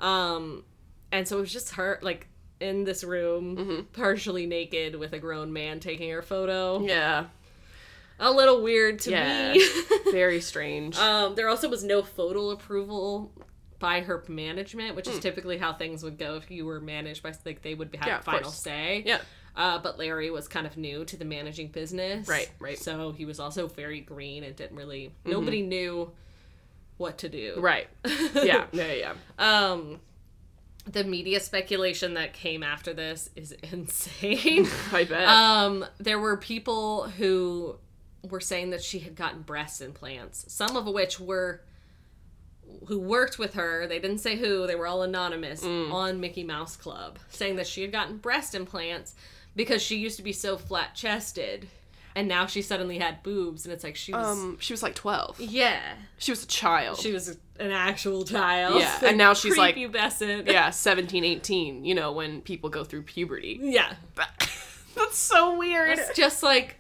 [0.00, 0.64] Um,
[1.12, 2.26] and so it was just her, like
[2.60, 6.84] in this room, partially naked, with a grown man taking her photo.
[6.84, 7.26] Yeah.
[8.18, 9.52] A little weird to Yeah.
[9.52, 9.64] me.
[10.10, 10.96] Very strange.
[10.98, 13.32] um, there also was no photo approval
[13.78, 15.20] by her management, which is Hmm.
[15.20, 18.20] typically how things would go if you were managed by like they would have Yeah,
[18.20, 19.02] final say.
[19.06, 19.20] Yeah.
[19.54, 22.26] Uh, but Larry was kind of new to the managing business.
[22.26, 22.76] Right, right.
[22.76, 22.82] Mm-hmm.
[22.82, 25.12] So he was also very green and didn't really.
[25.24, 26.10] Nobody knew
[26.96, 27.54] what to do.
[27.58, 27.88] right.
[28.34, 28.64] Yeah.
[28.72, 28.92] Yeah.
[28.92, 29.12] Yeah.
[29.38, 30.00] Um,
[30.90, 34.66] the media speculation that came after this is insane.
[34.92, 35.28] I bet.
[35.28, 37.76] um, there were people who
[38.22, 41.62] were saying that she had gotten breast implants, some of which were
[42.86, 43.86] who worked with her.
[43.86, 44.66] They didn't say who.
[44.66, 49.14] They were all anonymous on Mickey Mouse Club, saying that she had gotten breast implants
[49.56, 51.68] because she used to be so flat chested.
[52.14, 54.26] And now she suddenly had boobs, and it's like she was.
[54.38, 55.40] um, she was like twelve.
[55.40, 55.80] yeah,
[56.18, 56.98] She was a child.
[56.98, 58.80] she was an actual child.
[58.80, 63.02] Yeah, and now she's like- pubescent yeah, 17, 18, You know when people go through
[63.04, 63.58] puberty.
[63.62, 63.94] yeah.
[64.94, 65.98] That's so weird.
[65.98, 66.76] It's just like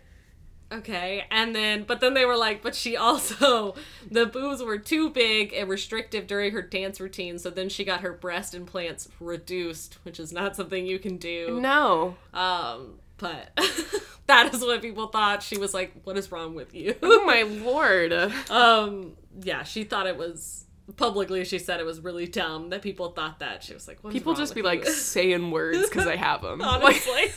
[0.72, 3.74] okay and then but then they were like but she also
[4.10, 8.00] the boobs were too big and restrictive during her dance routine so then she got
[8.00, 12.16] her breast implants reduced which is not something you can do No.
[12.34, 13.50] um but
[14.26, 17.42] that is what people thought she was like what is wrong with you Oh my
[17.42, 18.12] lord.
[18.50, 20.64] um yeah she thought it was
[20.96, 23.62] publicly she said it was really dumb that people thought that.
[23.62, 26.60] She was like, People just be like you?" saying words because i have them.
[26.60, 27.30] honestly.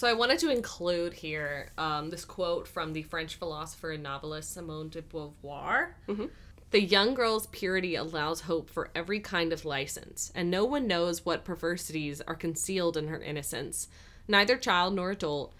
[0.00, 4.54] So I wanted to include here um, this quote from the French philosopher and novelist
[4.54, 5.88] Simone de Beauvoir.
[6.08, 6.24] Mm-hmm.
[6.70, 11.26] The young girl's purity allows hope for every kind of license, and no one knows
[11.26, 13.88] what perversities are concealed in her innocence.
[14.26, 15.52] Neither child nor adult.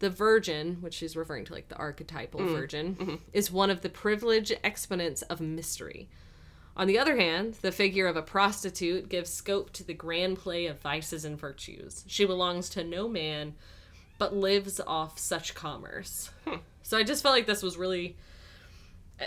[0.00, 2.52] The virgin, which she's referring to like the archetypal mm-hmm.
[2.52, 3.14] virgin, mm-hmm.
[3.32, 6.08] is one of the privileged exponents of mystery.
[6.76, 10.66] On the other hand, the figure of a prostitute gives scope to the grand play
[10.66, 12.04] of vices and virtues.
[12.08, 13.54] She belongs to no man,
[14.18, 16.30] but lives off such commerce.
[16.82, 18.16] So I just felt like this was really,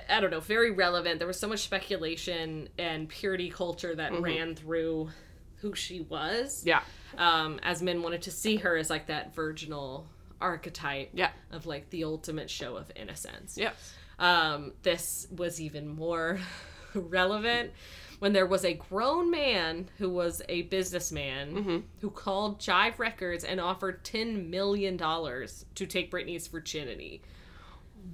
[0.10, 1.20] I- don't know, very relevant.
[1.20, 5.10] There was so much speculation and purity culture that ran through
[5.58, 6.64] who she was.
[6.66, 6.82] yeah.
[7.18, 10.06] Um, as men wanted to see her as like that virginal
[10.40, 11.32] archetype Yeah.
[11.52, 13.72] of like the ultimate show of innocence Yeah.
[14.20, 16.40] um, this was even more
[16.94, 17.72] relevant
[18.20, 21.78] when there was a grown man who was a businessman mm-hmm.
[22.02, 27.22] who called Jive Records and offered $10 million to take Britney's virginity.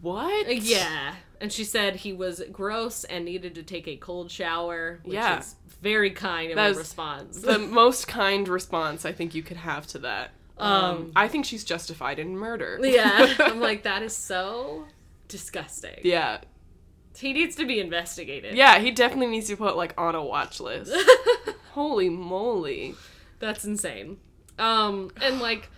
[0.01, 0.47] What?
[0.47, 1.15] Uh, yeah.
[1.39, 5.39] And she said he was gross and needed to take a cold shower, which Yeah.
[5.39, 7.41] is very kind of a response.
[7.41, 10.31] The most kind response I think you could have to that.
[10.57, 12.79] Um, um I think she's justified in murder.
[12.81, 13.35] yeah.
[13.39, 14.85] I'm like, that is so
[15.27, 15.99] disgusting.
[16.03, 16.39] Yeah.
[17.17, 18.55] He needs to be investigated.
[18.55, 20.91] Yeah, he definitely needs to put like on a watch list.
[21.71, 22.95] Holy moly.
[23.39, 24.17] That's insane.
[24.59, 25.69] Um, and like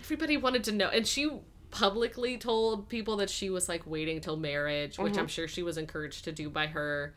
[0.00, 1.30] everybody wanted to know, and she
[1.70, 5.76] publicly told people that she was like waiting till marriage, which I'm sure she was
[5.78, 7.14] encouraged to do by her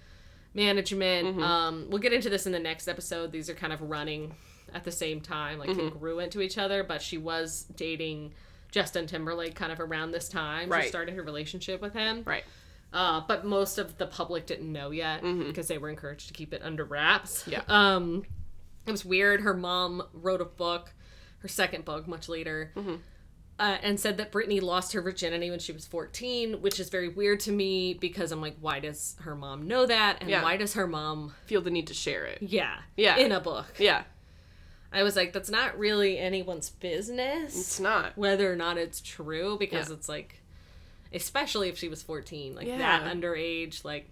[0.53, 1.41] management.
[1.41, 3.32] Um, we'll get into this in the next episode.
[3.32, 4.36] These are kind of running
[4.73, 6.84] at the same time, like congruent to each other.
[6.84, 8.34] But she was dating
[8.71, 10.69] Justin Timberlake kind of around this time.
[10.69, 10.84] Right.
[10.84, 12.23] She started her relationship with him.
[12.25, 12.43] Right.
[12.91, 16.54] Uh, but most of the public didn't know yet because they were encouraged to keep
[16.54, 17.43] it under wraps.
[17.47, 17.62] Yeah.
[17.67, 18.23] Um,
[18.88, 19.41] it was weird.
[19.41, 20.93] Her mom wrote a book,
[21.39, 22.71] her second book, much later,
[23.60, 27.10] uh, and said that Britney lost her virginity when she was 14, which is very
[27.10, 30.17] weird to me because I'm like, why does her mom know that?
[30.21, 30.41] And Yeah.
[30.41, 32.39] why does her mom, Feel the need to share it.
[32.41, 33.17] yeah, Yeah.
[33.17, 33.67] in a book?
[33.78, 34.04] Yeah.
[34.91, 38.17] I was like, that's not really anyone's business It's not.
[38.17, 39.95] whether or not it's true because Yeah.
[39.95, 40.38] it's like
[41.13, 42.77] especially if she was 14 like Yeah.
[42.77, 44.09] that underage like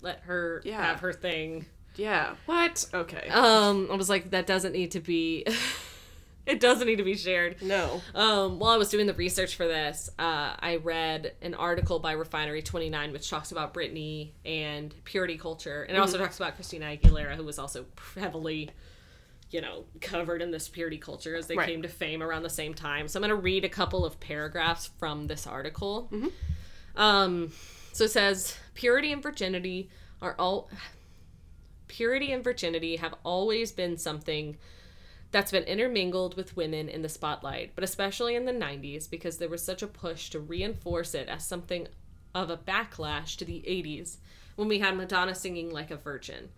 [0.00, 0.82] let her Yeah.
[0.84, 2.34] have her thing Yeah.
[2.46, 2.86] What?
[2.94, 3.28] Okay.
[3.28, 5.46] um i was like that doesn't need to be
[6.46, 8.02] it doesn't need to be shared no.
[8.14, 12.12] um while i was doing the research for this uh i read an article by
[12.12, 16.84] refinery 29 which talks about britney and purity culture and it also talks about christina
[16.86, 17.86] aguilera who was also
[18.18, 18.68] heavily
[19.50, 21.68] you know, covered in this purity culture as they Right.
[21.68, 23.06] came to fame around the same time.
[23.08, 26.10] So I'm going to read a couple of paragraphs from this article.
[26.96, 27.52] Um,
[27.92, 30.68] so it says purity and virginity are all
[31.88, 34.56] purity and virginity have always been something
[35.30, 39.48] that's been intermingled with women in the spotlight, but especially in the 90s because there
[39.48, 41.88] was such a push to reinforce it as something
[42.34, 44.16] of a backlash to the 80s
[44.56, 46.50] when we had Madonna singing like a virgin.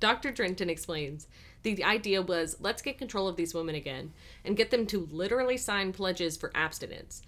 [0.00, 0.32] Dr.
[0.32, 1.28] Drenton explains
[1.62, 4.12] the idea was let's get control of these women again
[4.44, 7.22] and get them to literally sign pledges for abstinence.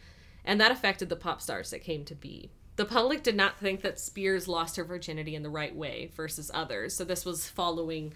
[0.44, 2.50] And that affected the pop stars that came to be.
[2.76, 6.50] The public did not think that Spears lost her virginity in the right way versus
[6.52, 6.96] others.
[6.96, 8.14] So this was following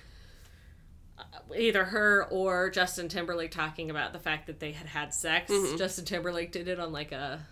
[1.19, 1.23] uh,
[1.57, 5.53] either her or Justin Timberlake talking about the fact that they had had sex.
[5.79, 7.47] Justin Timberlake did it on like a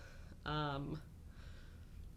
[0.45, 0.99] um,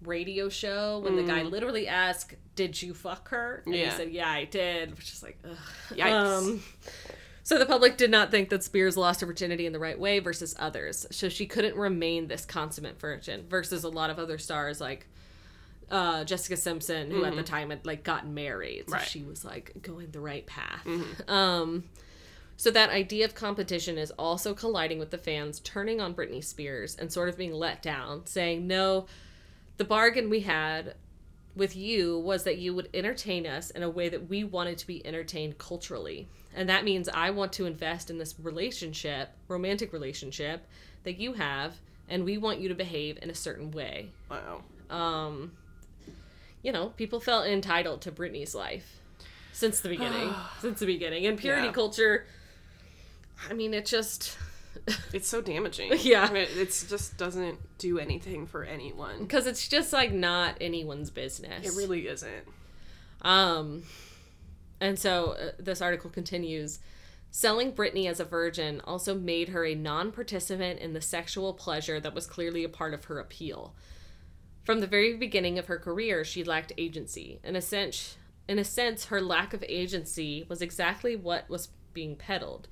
[0.02, 4.28] radio show when the guy literally asked, "Did you fuck her?" And he said, "Yeah,
[4.30, 5.56] I did," which is like, ugh.
[5.90, 6.12] Yikes.
[6.12, 6.62] Um,
[7.42, 10.18] so the public did not think that Spears lost her virginity in the right way
[10.18, 11.06] versus others.
[11.10, 15.06] So she couldn't remain this consummate virgin versus a lot of other stars like
[15.90, 18.84] uh, Jessica Simpson, who at the time had like gotten married.
[18.88, 19.06] So Right.
[19.06, 20.86] she was like going the right path.
[21.26, 21.84] Um,
[22.58, 26.96] so that idea of competition is also colliding with the fans turning on Britney Spears
[26.96, 29.06] and sort of being let down, saying, "No,
[29.78, 30.94] the bargain we had
[31.56, 34.86] with you was that you would entertain us in a way that we wanted to
[34.86, 36.28] be entertained culturally.
[36.54, 40.66] And that means I want to invest in this relationship, romantic relationship
[41.02, 41.74] that you have,
[42.08, 44.10] and we want you to behave in a certain way.
[44.30, 44.62] Wow.
[44.88, 45.52] Um,
[46.62, 49.00] you know, people felt entitled to Britney's life
[49.52, 50.32] since the beginning.
[50.60, 51.26] since the beginning.
[51.26, 51.72] And purity Yeah.
[51.72, 52.26] culture,
[53.48, 54.36] I mean, it just.
[55.12, 55.92] It's so damaging.
[56.00, 56.32] Yeah.
[56.32, 59.20] It it's just doesn't do anything for anyone.
[59.20, 61.66] Because it's just like not anyone's business.
[61.66, 62.46] It really isn't.
[63.22, 63.82] Um,
[64.80, 66.78] and so uh, this article continues.
[67.30, 72.00] Selling Britney as a virgin also made her a non participant in the sexual pleasure
[72.00, 73.74] that was clearly a part of her appeal.
[74.64, 77.40] From the very beginning of her career, she lacked agency.
[77.42, 78.16] In a sense,
[78.48, 82.68] in a sense, her lack of agency was exactly what was being peddled.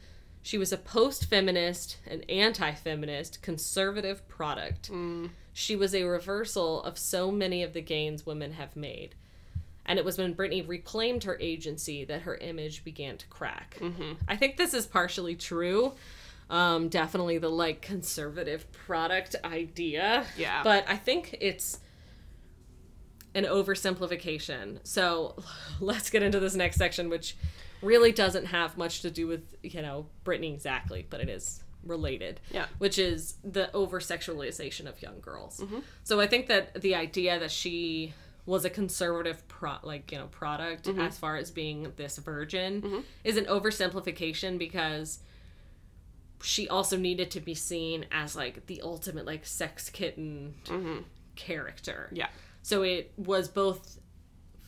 [0.46, 4.92] She was a post-feminist, an anti-feminist, conservative product.
[5.52, 9.16] She was a reversal of so many of the gains women have made.
[9.86, 13.76] And it was when Britney reclaimed her agency that her image began to crack.
[14.28, 15.94] I think this is partially true.
[16.48, 20.26] Um, definitely the like conservative product idea.
[20.38, 20.62] Yeah.
[20.62, 21.80] But I think it's
[23.34, 24.78] an oversimplification.
[24.84, 25.42] So
[25.80, 27.36] let's get into this next section, which
[27.86, 32.40] really doesn't have much to do with, you know, Britney exactly, but it is related.
[32.50, 32.66] Yeah.
[32.78, 35.60] Which is the over sexualization of young girls.
[35.60, 35.78] Mm-hmm.
[36.04, 38.12] So I think that the idea that she
[38.44, 41.00] was a conservative pro like you know product mm-hmm.
[41.00, 43.00] as far as being this virgin mm-hmm.
[43.24, 45.18] is an oversimplification because
[46.42, 50.54] she also needed to be seen as like the ultimate like sex kitten
[51.34, 52.08] character.
[52.12, 52.28] Yeah.
[52.62, 53.98] So it was both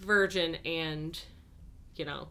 [0.00, 1.18] virgin and,
[1.96, 2.28] you know,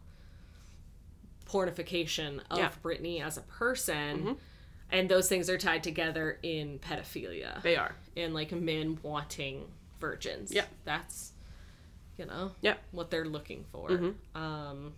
[1.48, 2.70] pornification of Yeah.
[2.82, 4.36] Britney as a person.
[4.90, 7.60] And those things are tied together in pedophilia.
[7.62, 7.94] They are.
[8.16, 9.70] And like men wanting
[10.00, 10.50] virgins.
[10.52, 10.64] Yeah.
[10.84, 11.32] That's,
[12.16, 12.76] you know, Yeah.
[12.92, 14.14] what they're looking for.
[14.34, 14.94] Um,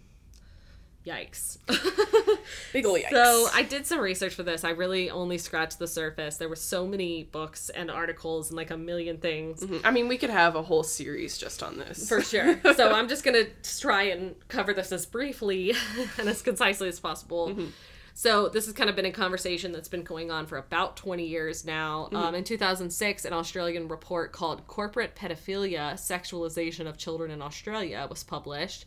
[1.06, 1.58] yikes.
[2.72, 3.10] Big ol' yikes.
[3.10, 4.64] So I did some research for this.
[4.64, 6.36] I really only scratched the surface.
[6.36, 9.60] There were so many books and articles and like a million things.
[9.60, 9.86] Mm-hmm.
[9.86, 12.08] I mean, we could have a whole series just on this.
[12.08, 12.60] For sure.
[12.74, 15.74] so I'm just gonna try and cover this as briefly
[16.18, 17.48] and as concisely as possible.
[17.48, 17.66] Mm-hmm.
[18.12, 21.24] So this has kind of been a conversation that's been going on for about 20
[21.24, 22.06] years now.
[22.06, 22.16] Mm-hmm.
[22.16, 28.22] Um, in 2006, an Australian report called "Corporate Pedophilia: Sexualization of Children in Australia" was
[28.22, 28.84] published.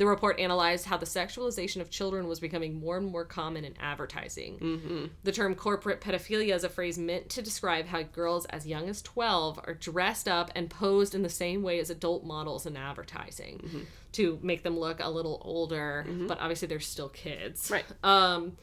[0.00, 3.74] The report analyzed how the sexualization of children was becoming more and more common in
[3.78, 5.10] advertising.
[5.24, 9.02] The term corporate pedophilia is a phrase meant to describe how girls as young as
[9.02, 13.86] 12 are dressed up and posed in the same way as adult models in advertising
[14.12, 17.70] to make them look a little older, but obviously they're still kids.
[17.70, 17.84] Right.
[18.02, 18.56] Um,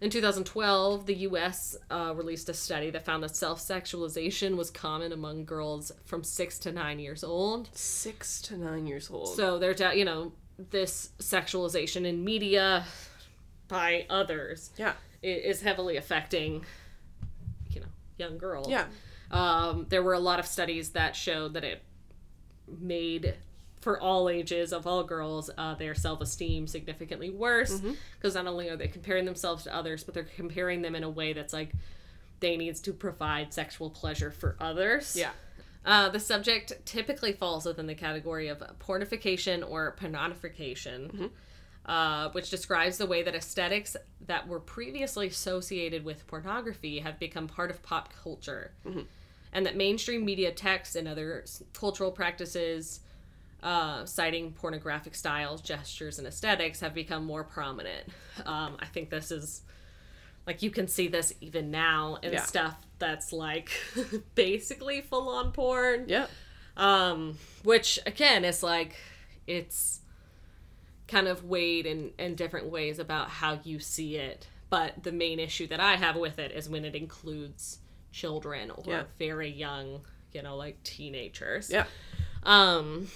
[0.00, 5.12] in 2012, the US uh, released a study that found that self sexualization was common
[5.12, 7.68] among girls from 6 to 9 years old.
[7.76, 9.36] Six to nine years old.
[9.36, 10.32] So there's, you know,
[10.70, 12.84] this sexualization in media
[13.68, 14.94] by others yeah.
[15.22, 16.64] is heavily affecting,
[17.70, 17.86] you know,
[18.16, 18.68] young girls.
[18.68, 18.86] Yeah.
[19.30, 21.82] Um, there were a lot of studies that showed that it
[22.80, 23.34] made
[23.80, 27.92] for all ages of all girls uh, their self-esteem significantly worse Mm-hmm.
[28.18, 31.08] because not only are they comparing themselves to others but they're comparing them in a
[31.08, 31.70] way that's like
[32.40, 35.30] they needs to provide sexual pleasure for others Yeah.
[35.88, 41.30] Uh, the subject typically falls within the category of pornification or pornographication,
[41.86, 47.48] uh, which describes the way that aesthetics that were previously associated with pornography have become
[47.48, 48.72] part of pop culture.
[49.54, 53.00] And that mainstream media texts and other cultural practices
[53.62, 58.08] uh, citing pornographic styles, gestures, and aesthetics have become more prominent.
[58.44, 59.62] Um, I think this is
[60.48, 62.42] like you can see this even now in Yeah.
[62.42, 63.70] stuff that's like
[64.34, 66.06] basically full on porn.
[66.08, 66.26] Yeah.
[66.76, 68.96] Um, which again is like
[69.46, 70.00] it's
[71.06, 74.46] kind of weighed in, in different ways about how you see it.
[74.70, 77.78] But the main issue that I have with it is when it includes
[78.10, 79.02] children or Yeah.
[79.18, 80.00] very young,
[80.32, 81.70] you know, like teenagers.
[81.70, 81.84] Yeah.
[82.42, 83.08] Um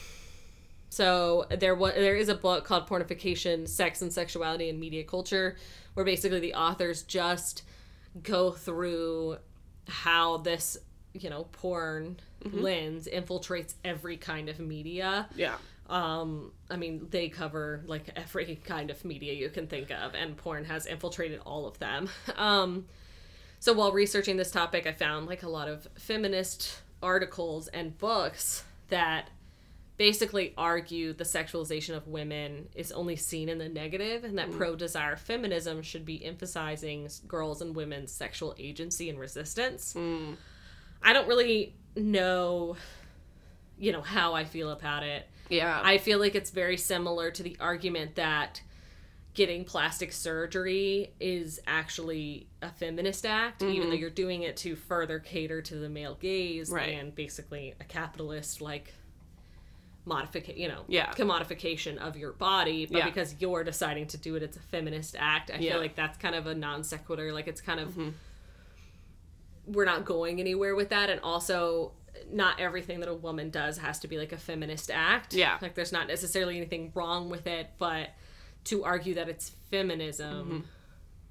[0.92, 5.56] so there was there is a book called Pornification, Sex and Sexuality in Media Culture
[5.94, 7.62] where basically the authors just
[8.22, 9.38] go through
[9.88, 10.76] how this,
[11.14, 15.30] you know, porn lens infiltrates every kind of media.
[15.34, 15.54] Yeah.
[15.88, 20.36] Um, I mean, they cover like every kind of media you can think of, and
[20.36, 22.10] porn has infiltrated all of them.
[22.36, 22.84] Um,
[23.60, 28.64] so while researching this topic, I found like a lot of feminist articles and books
[28.88, 29.30] that
[29.98, 34.56] basically argue the sexualization of women is only seen in the negative and that mm.
[34.56, 39.94] pro desire feminism should be emphasizing girls and women's sexual agency and resistance.
[39.94, 40.36] Mm.
[41.02, 42.76] I don't really know,
[43.78, 45.28] you know, how I feel about it.
[45.48, 45.80] Yeah.
[45.82, 48.62] I feel like it's very similar to the argument that
[49.34, 54.00] getting plastic surgery is actually a feminist act, even though mm-hmm.
[54.00, 56.94] you're doing it to further cater to the male gaze Right.
[56.94, 58.94] and basically a capitalist like
[60.04, 61.12] modification, you know, Yeah.
[61.12, 62.86] commodification of your body.
[62.86, 63.04] But Yeah.
[63.04, 65.50] because you're deciding to do it, it's a feminist act.
[65.50, 65.58] I Yeah.
[65.60, 65.70] Mm-hmm.
[65.72, 67.32] feel like that's kind of a non sequitur.
[67.32, 67.96] Like it's kind of
[69.66, 71.92] we're not going anywhere with that, and also
[72.30, 75.34] not everything that a woman does has to be like a feminist act.
[75.34, 75.58] Yeah.
[75.62, 78.10] Like there's not necessarily anything wrong with it, but
[78.64, 80.68] to argue that it's feminism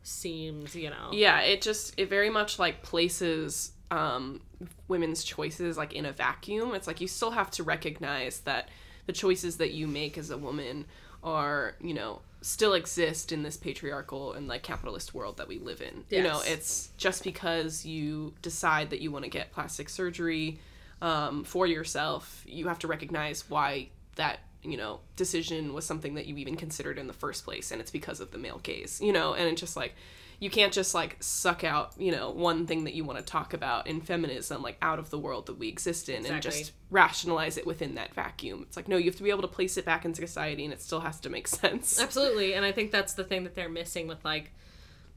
[0.03, 1.09] seems, you know.
[1.11, 4.41] yeah, it just it very much like places um,
[4.87, 6.73] women's choices like in a vacuum.
[6.73, 8.69] It's like you still have to recognize that
[9.05, 10.85] the choices that you make as a woman
[11.23, 15.81] are, you know, still exist in this patriarchal and like capitalist world that we live
[15.81, 16.05] in.
[16.09, 20.59] You know, it's just because you decide that you want to get plastic surgery
[21.01, 26.27] um, for yourself, you have to recognize why that you know decision was something that
[26.27, 29.01] you even considered in the first place, and it's because of the male gaze.
[29.01, 29.95] You know, and it's just like
[30.41, 33.53] you can't just like suck out you know one thing that you want to talk
[33.53, 37.57] about in feminism like out of the world that we exist in and just rationalize
[37.57, 38.63] it within that vacuum.
[38.67, 40.73] It's like no, you have to be able to place it back into society, and
[40.73, 42.01] it still has to make sense.
[42.01, 42.55] Absolutely.
[42.55, 44.51] And I think that's the thing that they're missing with like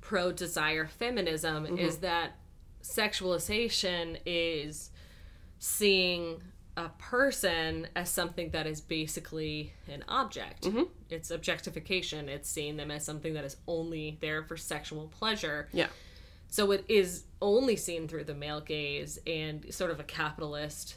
[0.00, 1.78] pro desire feminism Mm-hmm.
[1.78, 2.36] is that
[2.82, 4.90] sexualization is
[5.58, 6.42] seeing
[6.76, 10.62] a person as something that is basically an object.
[10.64, 10.82] Mm-hmm.
[11.08, 12.28] It's objectification.
[12.28, 15.68] It's seeing them as something that is only there for sexual pleasure.
[15.72, 15.86] Yeah.
[16.48, 20.96] So it is only seen through the male gaze and sort of a capitalist,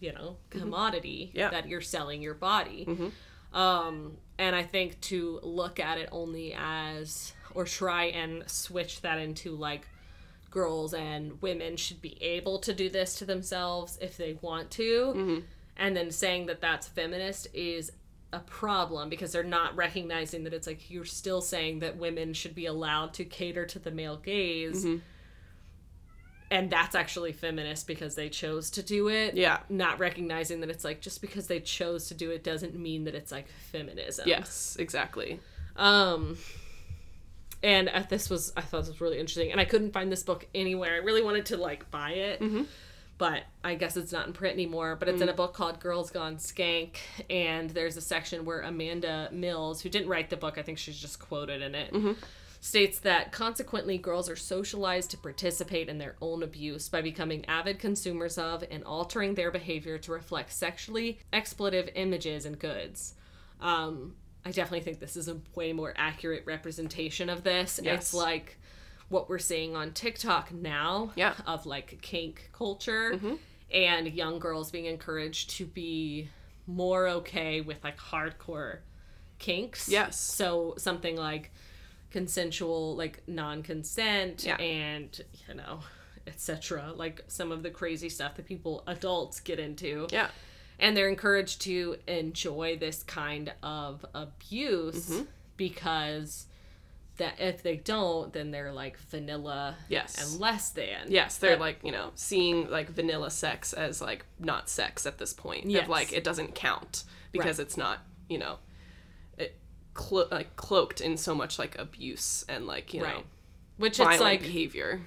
[0.00, 1.50] you know, commodity Yeah.
[1.50, 2.86] that you're selling your body.
[3.52, 9.18] Um, and I think to look at it only as, or try and switch that
[9.18, 9.86] into like
[10.50, 15.42] girls and women should be able to do this to themselves if they want to,
[15.76, 17.92] and then saying that that's feminist is
[18.32, 22.54] a problem because they're not recognizing that it's like you're still saying that women should
[22.54, 24.86] be allowed to cater to the male gaze.
[26.50, 29.34] And that's actually feminist because they chose to do it.
[29.34, 29.60] Yeah.
[29.68, 33.14] Not recognizing that it's like just because they chose to do it doesn't mean that
[33.14, 34.26] it's like feminism.
[34.26, 35.40] Yes, exactly.
[35.76, 36.38] Um,
[37.62, 40.22] and uh, this was I thought this was really interesting, and I couldn't find this
[40.22, 40.94] book anywhere.
[40.94, 42.40] I really wanted to like buy it,
[43.18, 44.96] but I guess it's not in print anymore.
[44.96, 46.96] But it's in a book called Girls Gone Skank,
[47.28, 50.98] and there's a section where Amanda Mills, who didn't write the book, I think she's
[50.98, 51.92] just quoted in it.
[52.60, 57.78] States that consequently, girls are socialized to participate in their own abuse by becoming avid
[57.78, 63.14] consumers of and altering their behavior to reflect sexually expletive images and goods.
[63.60, 64.16] Um,
[64.48, 67.78] I definitely think this is a way more accurate representation of this.
[67.82, 68.00] Yes.
[68.00, 68.58] It's like
[69.08, 71.32] what we're seeing on TikTok now Yeah.
[71.32, 71.48] Mm-hmm.
[71.48, 73.18] of like kink culture
[73.72, 76.28] and young girls being encouraged to be
[76.66, 78.78] more okay with like hardcore
[79.38, 79.88] kinks.
[79.88, 80.18] Yes.
[80.18, 81.52] So something like
[82.10, 84.56] consensual, like non-consent Yeah.
[84.56, 85.80] and you know,
[86.26, 86.92] etc.
[86.96, 90.28] Like some of the crazy stuff that people adults get into Yeah.
[90.78, 95.22] And they're encouraged to enjoy this kind of abuse Mm-hmm.
[95.56, 96.46] because
[97.16, 100.16] that if they don't then they're like vanilla Yes.
[100.32, 104.24] and less than Yes, they're That- like, you know, seeing like vanilla sex as like
[104.38, 105.68] not sex at this point.
[105.68, 105.82] Yes.
[105.84, 107.02] Of like it doesn't count
[107.32, 107.66] because Right.
[107.66, 107.98] it's not,
[108.28, 108.58] you know,
[109.36, 109.56] it
[109.94, 113.24] clo- like cloaked in so much like abuse and like, you know,
[113.78, 115.00] which violent it's like behavior.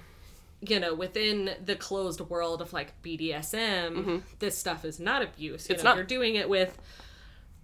[0.66, 5.74] You know within the closed world of like BDSM this stuff is not abuse you
[5.74, 5.74] Mm-hmm.
[5.74, 5.96] It's know not.
[5.96, 6.78] you're doing it with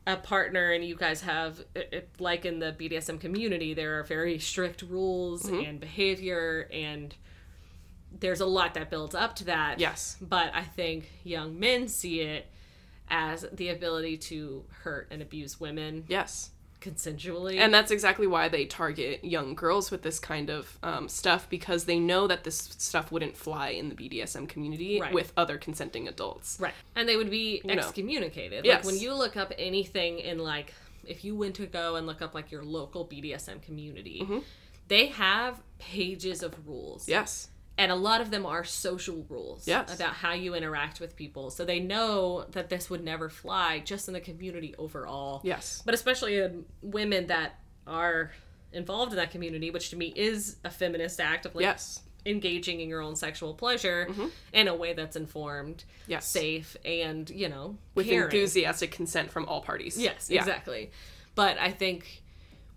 [0.06, 4.38] a partner and you guys have it, like in the BDSM community there are very
[4.38, 5.64] strict rules Mm-hmm.
[5.64, 7.14] and behavior and
[8.20, 10.16] there's a lot that builds up to that Yes.
[10.20, 12.46] but I think young men see it
[13.10, 16.50] as the ability to hurt and abuse women Yes.
[16.80, 21.48] Consensually And that's exactly why they target young girls with this kind of um, stuff
[21.50, 25.12] because they know that this stuff wouldn't fly in the BDSM community Right.
[25.12, 26.58] with other consenting adults.
[26.60, 26.74] Right.
[26.94, 27.74] And they would be know.
[27.74, 28.64] excommunicated.
[28.64, 28.84] Yes.
[28.84, 30.72] Like when you look up anything in like
[31.06, 34.26] if you went to go and look up like your local BDSM community,
[34.88, 37.08] they have pages of rules.
[37.08, 37.48] Yes.
[37.78, 39.94] And a lot of them are social rules Yes.
[39.94, 41.48] about how you interact with people.
[41.50, 45.40] So they know that this would never fly just in the community overall.
[45.44, 45.80] Yes.
[45.86, 48.32] But especially in women that are
[48.72, 52.02] involved in that community, which to me is a feminist act of like Yes.
[52.26, 54.26] engaging in your own sexual pleasure mm-hmm.
[54.52, 56.26] in a way that's informed, Yes.
[56.26, 58.24] safe, and you know, With caring.
[58.24, 59.96] enthusiastic consent from all parties.
[59.96, 60.40] Yes, Yeah.
[60.40, 60.90] exactly.
[61.36, 62.22] But I think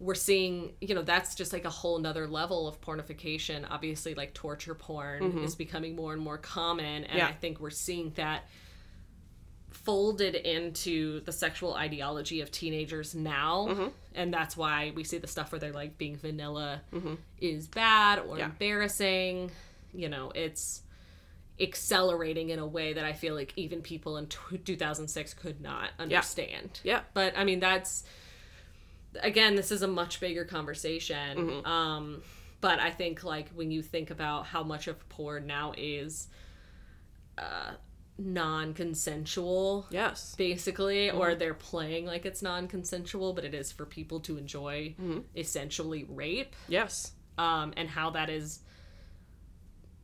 [0.02, 3.66] we're seeing, you know, that's just like a whole nother level of pornification.
[3.70, 7.18] Obviously, like torture porn is becoming more and more common, and Mm-hmm.
[7.18, 7.28] Yeah.
[7.28, 8.46] I think we're seeing that
[9.70, 13.88] folded into the sexual ideology of teenagers now Mm-hmm.
[14.16, 16.82] and that's why we see the stuff where they're like being vanilla
[17.40, 18.38] is bad or Mm-hmm.
[18.38, 18.46] Yeah.
[18.46, 19.52] embarrassing
[19.94, 20.82] you know it's
[21.60, 25.90] accelerating in a way that i feel like even people in t- 2006 could not
[26.00, 27.02] understand Yeah.
[27.14, 28.04] but i mean that's
[29.22, 31.66] again this is a much bigger conversation Mm-hmm.
[31.66, 32.22] um
[32.62, 36.28] but i think like when you think about how much of porn now is
[37.38, 37.72] uh
[38.18, 40.36] non-consensual Yes.
[40.36, 44.96] basically or they're playing like it's non-consensual but it is for people to enjoy
[45.36, 47.14] essentially rape Yes.
[47.38, 48.60] um, and how that is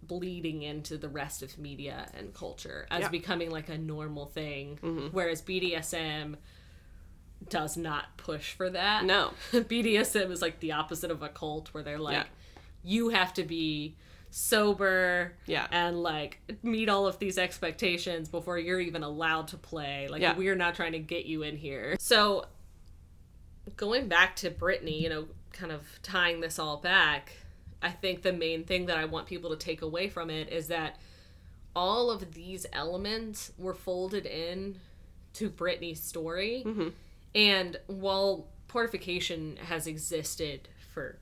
[0.03, 3.10] bleeding into the rest of media and culture as Yeah.
[3.10, 6.36] becoming like a normal thing whereas BDSM
[7.50, 9.32] does not push for that No.
[9.52, 12.24] BDSM is like the opposite of a cult where they're like Yeah.
[12.84, 13.96] you have to be
[14.30, 15.68] sober Yeah.
[15.72, 20.36] and like meet all of these expectations before you're even allowed to play like Yeah.
[20.36, 22.46] we're not trying to get you in here so
[23.76, 27.34] going back to Britney, you know, kind of tying this all back,
[27.82, 30.68] I think the main thing that I want people to take away from it is
[30.68, 30.96] that
[31.76, 34.80] all of these elements were folded in
[35.34, 36.64] to Britney's story.
[36.66, 36.88] Mm-hmm.
[37.36, 41.18] And while pornification has existed for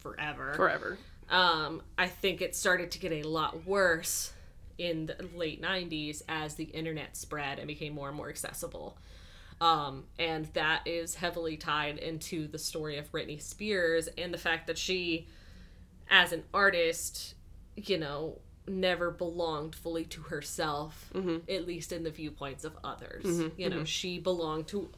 [0.00, 0.98] forever, Forever.
[1.30, 4.32] um, I think it started to get a lot worse
[4.78, 8.96] in the late 90s as the internet spread and became more and more accessible.
[9.60, 14.66] Um, and that is heavily tied into the story of Britney Spears and the fact
[14.66, 15.26] that she,
[16.10, 17.34] as an artist,
[17.74, 21.10] you know, never belonged fully to herself,
[21.48, 23.24] at least in the viewpoints of others.
[23.56, 24.90] You know, she belonged to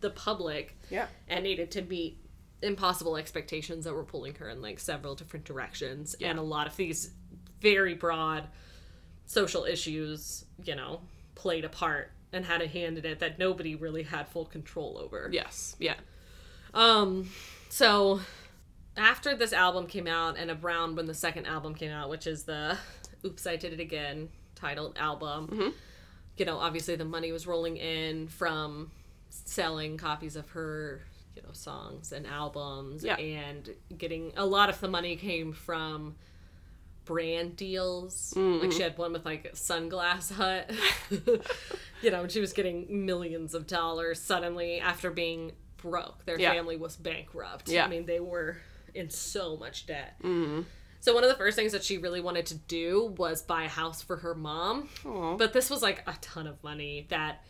[0.00, 1.06] the public Yeah.
[1.28, 2.18] and needed to meet
[2.62, 6.74] impossible expectations that were pulling her in like several different directions and a lot of
[6.76, 7.10] these
[7.60, 8.48] very broad
[9.26, 11.00] social issues you know
[11.34, 14.98] played a part and had a hand in it that nobody really had full control
[14.98, 15.76] over Yes.
[15.78, 15.94] Yeah.
[16.74, 17.28] um
[17.68, 18.20] so
[18.96, 22.44] after this album came out and around when the second album came out which is
[22.44, 22.78] the
[23.24, 25.74] oops i did it again titled album
[26.38, 28.90] you know obviously the money was rolling in from
[29.44, 31.02] selling copies of her
[31.34, 33.16] you know songs and albums Yeah.
[33.16, 33.68] and
[33.98, 36.16] getting a lot of the money came from
[37.04, 38.62] brand deals Mm-hmm.
[38.64, 40.70] like she had one with like sunglass hut
[42.02, 46.52] you know and she was getting millions of dollars suddenly after being broke their Yeah.
[46.52, 47.84] family was bankrupt Yeah.
[47.84, 48.56] i mean they were
[48.94, 50.16] in so much debt
[51.00, 53.68] so one of the first things that she really wanted to do was buy a
[53.68, 55.36] house for her mom Aw.
[55.36, 57.44] but this was like a ton of money that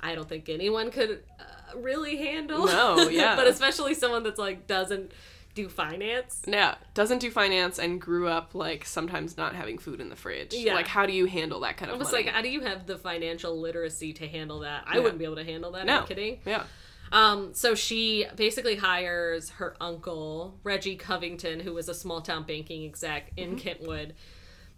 [0.00, 2.66] I don't think anyone could uh, really handle.
[2.66, 3.34] No, yeah.
[3.36, 5.12] but especially someone that's like doesn't
[5.54, 6.42] do finance.
[6.46, 10.54] Yeah, doesn't do finance and grew up like sometimes not having food in the fridge.
[10.54, 10.74] Yeah.
[10.74, 12.24] Like, how do you handle that kind of I was money?
[12.26, 14.84] like, how do you have the financial literacy to handle that?
[14.86, 15.00] I Yeah.
[15.02, 15.84] wouldn't be able to handle that.
[15.86, 16.38] no, I'm kidding.
[16.46, 16.62] Yeah,
[17.10, 22.84] Um, so she basically hires her uncle, Reggie Covington, who was a small town banking
[22.84, 24.14] exec in Kentwood,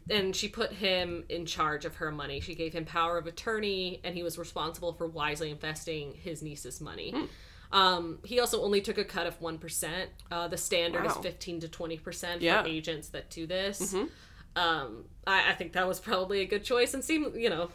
[0.09, 2.40] and she put him in charge of her money.
[2.40, 6.80] She gave him power of attorney, and he was responsible for wisely investing his niece's
[6.80, 7.14] money.
[7.72, 10.07] Um, he also only took a cut of 1%.
[10.30, 12.62] Uh, the standard is 15 to 20% Yeah.
[12.62, 13.94] for agents that do this.
[14.57, 17.70] Um, I, I think that was probably a good choice and seemed, you know,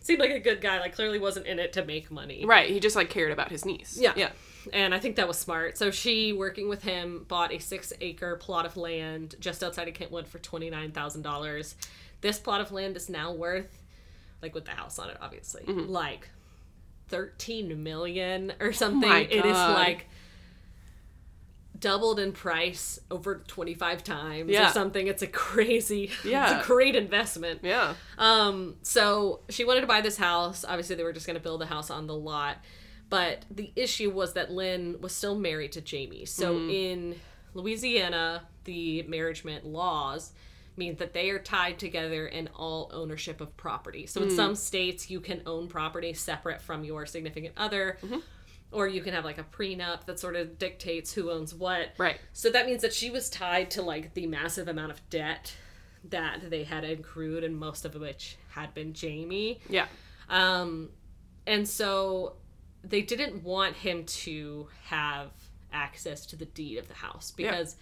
[0.00, 0.80] seemed like a good guy.
[0.80, 2.44] Like, clearly wasn't in it to make money.
[2.46, 2.70] right.
[2.70, 3.98] He just like cared about his niece.
[4.00, 4.14] Yeah.
[4.16, 4.30] yeah,
[4.72, 5.76] And I think that was smart.
[5.78, 9.94] So she, working with him, bought a six acre plot of land just outside of
[9.94, 11.74] Kentwood for $29,000.
[12.20, 13.82] This plot of land is now worth,
[14.42, 16.30] like with the house on it, obviously, like
[17.08, 19.08] 13 million or something.
[19.08, 20.06] my It is like
[21.78, 24.70] doubled in price over 25 times Yeah.
[24.70, 25.06] or something.
[25.06, 26.44] It's a crazy, Yeah.
[26.58, 27.60] it's a great investment.
[27.62, 27.94] yeah.
[28.16, 30.64] Um, so she wanted to buy this house.
[30.66, 32.56] Obviously, they were just going to build a house on the lot.
[33.14, 36.24] But the issue was that Lynn was still married to Jamie.
[36.24, 36.70] So mm-hmm.
[36.70, 37.14] in
[37.54, 40.32] Louisiana, the marriagement laws
[40.76, 44.06] mean that they are tied together in all ownership of property.
[44.06, 44.34] So in mm.
[44.34, 47.98] some states, you can own property separate from your significant other.
[48.02, 48.18] Mm-hmm.
[48.72, 51.90] Or you can have like a prenup that sort of dictates who owns what.
[51.96, 52.18] Right.
[52.32, 55.54] So that means that she was tied to like the massive amount of debt
[56.10, 59.60] that they had accrued, and most of which had been Jamie.
[59.68, 59.86] Yeah.
[60.28, 60.88] Um,
[61.46, 62.38] and so
[62.88, 65.30] they didn't want him to have
[65.72, 67.76] access to the deed of the house because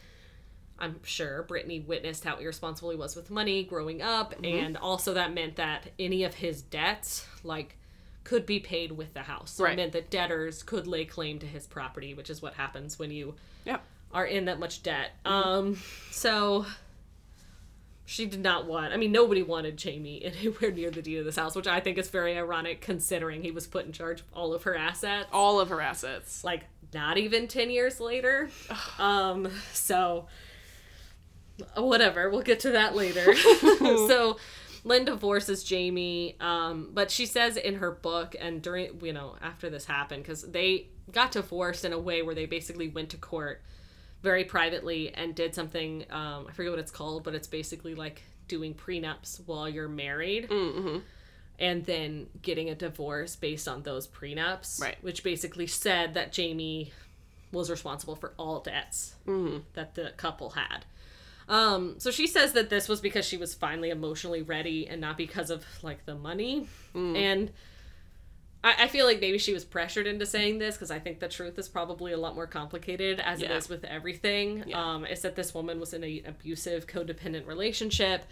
[0.79, 5.33] I'm sure Britney witnessed how irresponsible he was with money growing up, and also that
[5.33, 7.77] meant that any of his debts, like,
[8.25, 9.53] could be paid with the house.
[9.53, 9.75] So Right.
[9.75, 13.11] It meant that debtors could lay claim to his property, which is what happens when
[13.11, 13.35] you
[13.65, 13.79] Yeah.
[14.13, 15.13] are in that much debt.
[15.25, 15.79] Um,
[16.11, 16.67] so
[18.05, 18.93] she did not want.
[18.93, 21.99] I mean, nobody wanted Jamie anywhere near the deed of this house, which I think
[21.99, 25.29] is very ironic considering he was put in charge of all of her assets.
[25.33, 26.45] All of her assets.
[26.45, 28.51] like not even ten years later.
[28.99, 30.27] um, so
[31.77, 32.29] whatever.
[32.31, 33.35] We'll get to that later.
[33.37, 34.37] so.
[34.85, 39.71] Lynn divorces Jamie, um, but she says in her book and during, you know, after
[39.71, 43.63] this happened, because they got divorced in a way where they basically went to court
[44.23, 48.23] very privately and did something um, i forget what it's called but it's basically like
[48.49, 50.99] doing prenups while you're married Mm-hmm.
[51.59, 54.97] and then getting a divorce based on those prenups Right.
[55.03, 56.93] which basically said that jamie
[57.51, 59.59] was responsible for all debts Mm-hmm.
[59.75, 60.85] that the couple had
[61.49, 65.17] Um, so she says that this was because she was finally emotionally ready and not
[65.19, 66.69] because of like the money.
[66.95, 67.51] And
[68.65, 71.29] I, I feel like maybe she was pressured into saying this because I think the
[71.29, 73.57] truth is probably a lot more complicated as it Yeah.
[73.57, 74.65] is with everything.
[74.67, 74.95] Yeah.
[74.95, 78.25] Um, it's that this woman was in an abusive, codependent relationship.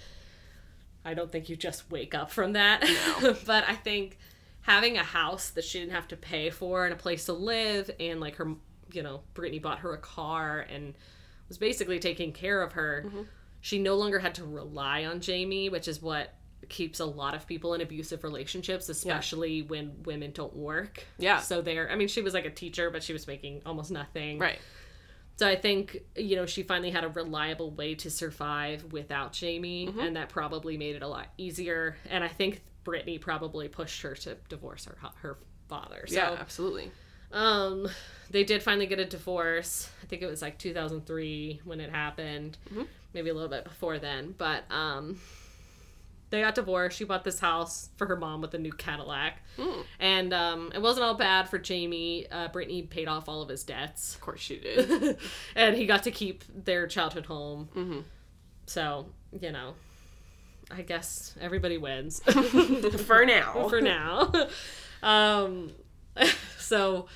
[1.04, 2.80] I don't think you just wake up from that.
[3.46, 4.18] but I think
[4.62, 7.90] having a house that she didn't have to pay for and a place to live
[7.98, 8.54] and like her,
[8.92, 10.94] you know, Britney bought her a car and
[11.48, 13.04] was basically taking care of her.
[13.06, 13.22] Mm-hmm.
[13.62, 16.34] She no longer had to rely on Jamie, which is what
[16.70, 21.04] keeps a lot of people in abusive relationships, especially when women don't work.
[21.18, 21.40] Yeah.
[21.40, 24.38] So they're, I mean, she was like a teacher, but she was making almost nothing.
[24.38, 24.58] Right.
[25.36, 29.86] So I think, you know, she finally had a reliable way to survive without Jamie,
[29.88, 29.98] Mm-hmm.
[30.00, 31.96] and that probably made it a lot easier.
[32.08, 36.04] And I think Britney probably pushed her to divorce her her father.
[36.06, 36.90] So Yeah, absolutely.
[37.32, 37.88] um
[38.30, 39.88] they did finally get a divorce.
[40.02, 42.58] I think it was like 2003 when it happened.
[43.14, 45.18] Maybe a little bit before then, but um
[46.30, 46.96] they got divorced.
[46.96, 49.42] She bought this house for her mom with a new Cadillac.
[49.98, 52.26] And um it wasn't all bad for Jamie.
[52.30, 55.18] Uh Britney paid off all of his debts Of course she did.
[55.56, 57.68] and he got to keep their childhood home.
[57.74, 58.00] Mm-hmm.
[58.66, 59.06] So,
[59.40, 59.74] you know,
[60.70, 62.20] I guess everybody wins
[63.04, 63.68] For now.
[63.68, 64.32] for now.
[65.02, 65.72] um,
[66.58, 67.06] so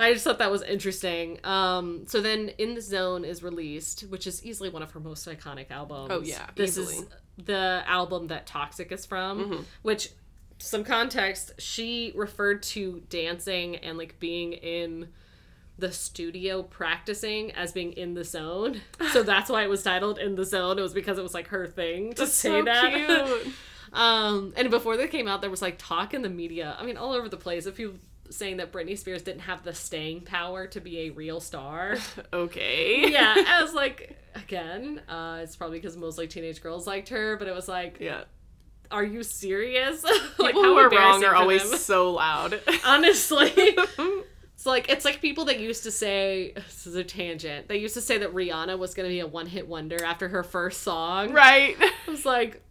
[0.00, 1.38] I just thought that was interesting.
[1.44, 5.28] Um, so then In the Zone is released, which is easily one of her most
[5.28, 6.10] iconic albums.
[6.12, 7.08] Oh, yeah, This is easily.
[7.44, 10.10] the album that Toxic is from, which
[10.58, 15.08] some context, she referred to dancing and like being in
[15.78, 18.80] the studio practicing as being in the zone.
[19.12, 20.78] So that's why it was titled In the Zone.
[20.78, 22.92] It was because it was like her thing to say so that.
[23.44, 23.54] cute.
[23.92, 26.76] Um, and before they came out, there was like talk in the media.
[26.78, 27.98] I mean, all over the place of people
[28.30, 31.96] saying that Britney Spears didn't have the staying power to be a real star.
[32.32, 33.10] Okay.
[33.10, 37.48] yeah, I was like, again, uh, it's probably because mostly teenage girls liked her, but
[37.48, 38.24] it was like, Yeah.
[38.90, 40.02] are you serious?
[40.38, 41.78] like, People who are wrong are always them.
[41.78, 42.60] so loud.
[42.84, 43.52] honestly.
[44.54, 47.66] It's like it's like people that used to say this is a tangent.
[47.68, 50.42] They used to say that Rihanna was gonna be a one hit wonder after her
[50.44, 51.32] first song.
[51.32, 51.76] right.
[51.80, 52.62] I was like,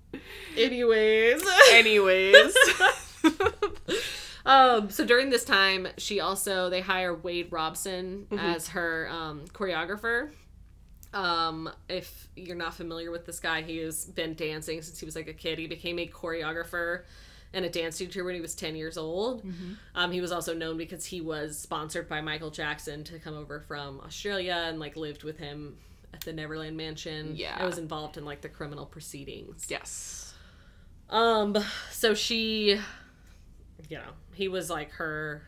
[0.55, 1.41] anyways.
[1.71, 2.53] Anyways.
[4.45, 8.39] Um, so during this time, she also they hire Wade Robson Mm-hmm.
[8.39, 10.31] as her um, choreographer.
[11.13, 15.15] Um, if you're not familiar with this guy, he has been dancing since he was
[15.15, 15.57] like a kid.
[15.57, 17.03] He became a choreographer
[17.51, 19.43] and a dance teacher when he was 10 years old.
[19.43, 19.73] Mm-hmm.
[19.95, 23.59] Um, he was also known because he was sponsored by Michael Jackson to come over
[23.59, 25.77] from Australia and like lived with him
[26.13, 27.35] at the Neverland Mansion.
[27.35, 27.57] Yeah.
[27.59, 29.65] I was involved in like the criminal proceedings.
[29.67, 30.33] yes.
[31.09, 31.57] Um,
[31.91, 32.79] so she,
[33.89, 35.43] you know, he was like her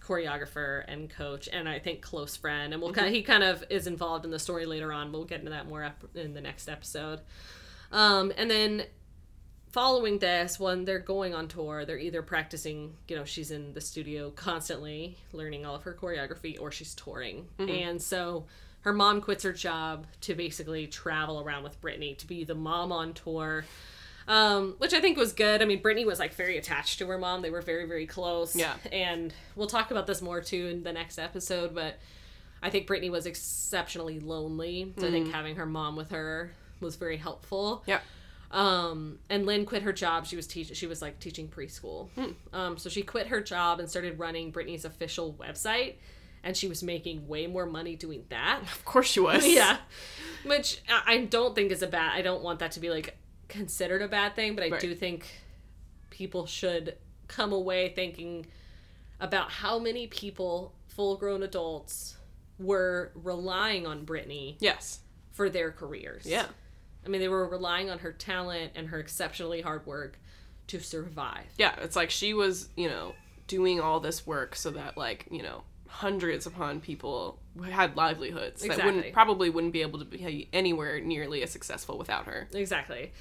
[0.00, 2.72] choreographer and coach, and I think close friend.
[2.72, 5.12] And we'll kind of, he kind of is involved in the story later on.
[5.12, 7.20] We'll get into that more in the next episode.
[7.92, 8.84] Um, and then
[9.72, 13.80] following this, when they're going on tour, they're either practicing, you know, she's in the
[13.80, 17.46] studio constantly learning all of her choreography, or she's touring.
[17.58, 18.46] And so
[18.80, 22.90] her mom quits her job to basically travel around with Britney to be the mom
[22.90, 23.64] on tour.
[24.30, 25.60] Um, which I think was good.
[25.60, 27.42] I mean, Britney was like very attached to her mom.
[27.42, 28.54] They were very, very close.
[28.54, 28.74] Yeah.
[28.92, 31.98] And we'll talk about this more too in the next episode, but
[32.62, 34.94] I think Britney was exceptionally lonely.
[34.98, 37.82] So I think having her mom with her was very helpful.
[37.86, 37.98] Yeah.
[38.52, 40.26] Um, and Lynn quit her job.
[40.26, 42.08] She was teach she was like teaching preschool.
[42.52, 45.94] Um, so she quit her job and started running Britney's official website,
[46.44, 48.60] and she was making way more money doing that.
[48.62, 49.44] Of course she was.
[49.48, 49.78] yeah,
[50.44, 52.12] which I don't think is a bad.
[52.14, 53.16] I don't want that to be like
[53.50, 54.80] considered a bad thing, but I Right.
[54.80, 55.26] do think
[56.08, 56.96] people should
[57.28, 58.46] come away thinking
[59.20, 62.16] about how many people, full grown adults,
[62.58, 65.00] were relying on Britney Yes.
[65.32, 66.24] for their careers.
[66.26, 66.46] Yeah.
[67.04, 70.18] I mean, they were relying on her talent and her exceptionally hard work
[70.68, 71.46] to survive.
[71.58, 71.74] Yeah.
[71.80, 73.14] It's like she was, you know,
[73.46, 78.84] doing all this work so that like, you know, hundreds upon people had livelihoods that
[78.84, 82.46] wouldn't probably wouldn't be able to be anywhere nearly as successful without her.
[82.54, 83.12] Exactly.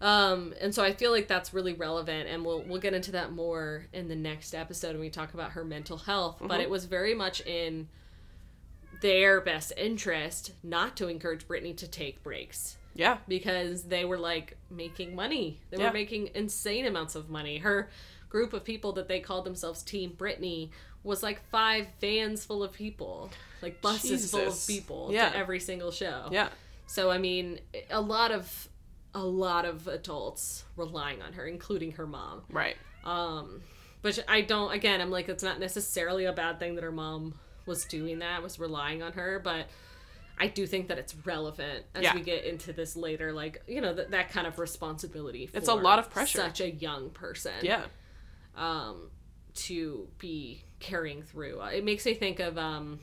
[0.00, 3.32] Um, and so I feel like that's really relevant, and we'll we'll get into that
[3.32, 6.40] more in the next episode when we talk about her mental health.
[6.40, 7.88] But it was very much in
[9.00, 13.18] their best interest not to encourage Britney to take breaks Yeah.
[13.28, 15.60] because they were like making money.
[15.70, 15.88] They Yeah.
[15.88, 17.58] were making insane amounts of money.
[17.58, 17.90] Her
[18.28, 20.70] group of people that they called themselves Team Britney
[21.04, 23.30] was like five vans full of people,
[23.62, 25.30] like buses full of people Yeah.
[25.30, 26.28] to every single show.
[26.32, 26.48] Yeah.
[26.86, 28.67] So I mean, a lot of
[29.14, 32.42] a lot of adults relying on her, including her mom.
[32.50, 32.76] Right.
[33.04, 33.62] Um,
[34.02, 34.72] but I don't.
[34.72, 37.34] Again, I'm like, it's not necessarily a bad thing that her mom
[37.66, 39.66] was doing that, was relying on her, but
[40.38, 42.14] I do think that it's relevant as Yeah.
[42.14, 45.46] we get into this later, like you know that that kind of responsibility.
[45.46, 46.38] For It's a lot of pressure.
[46.38, 47.84] Such a young person, Yeah.
[48.56, 49.10] um,
[49.54, 51.60] to be carrying through.
[51.62, 53.00] It makes me think of um,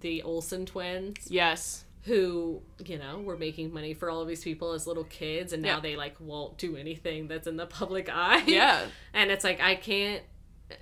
[0.00, 1.84] the Olsen twins, Yes.
[2.04, 5.62] Who you know were making money for all of these people as little kids, and
[5.62, 5.80] now Yeah.
[5.80, 8.42] they like won't do anything that's in the public eye.
[8.46, 8.86] Yeah.
[9.14, 10.22] and it's like I can't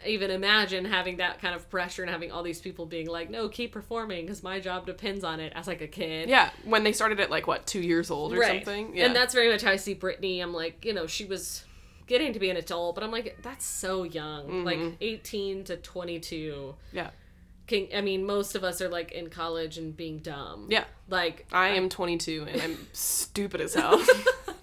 [0.06, 3.48] even imagine having that kind of pressure and having all these people being like, "No,
[3.48, 6.50] keep performing because my job depends on it." As like a kid, Yeah.
[6.64, 8.94] When they started at like what two years old or something.
[8.94, 9.06] Yeah.
[9.06, 10.40] and that's very much how I see Britney.
[10.42, 11.64] I'm like, you know, she was
[12.06, 14.94] getting to be an adult, but I'm like, that's so young, like mm-hmm.
[15.00, 16.74] 18 to 22.
[16.92, 17.10] yeah.
[17.68, 20.66] Can, I mean, most of us are like in college and being dumb.
[20.70, 20.84] Yeah.
[21.08, 24.02] Like I am 22 and I'm stupid as hell.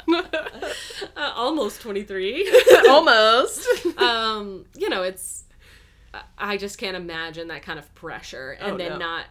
[0.13, 2.51] uh, almost 23.
[2.89, 3.67] Almost.
[3.97, 5.43] um, you know, it's
[6.37, 8.97] I just can't imagine that kind of pressure and Oh, then no.
[8.97, 9.25] not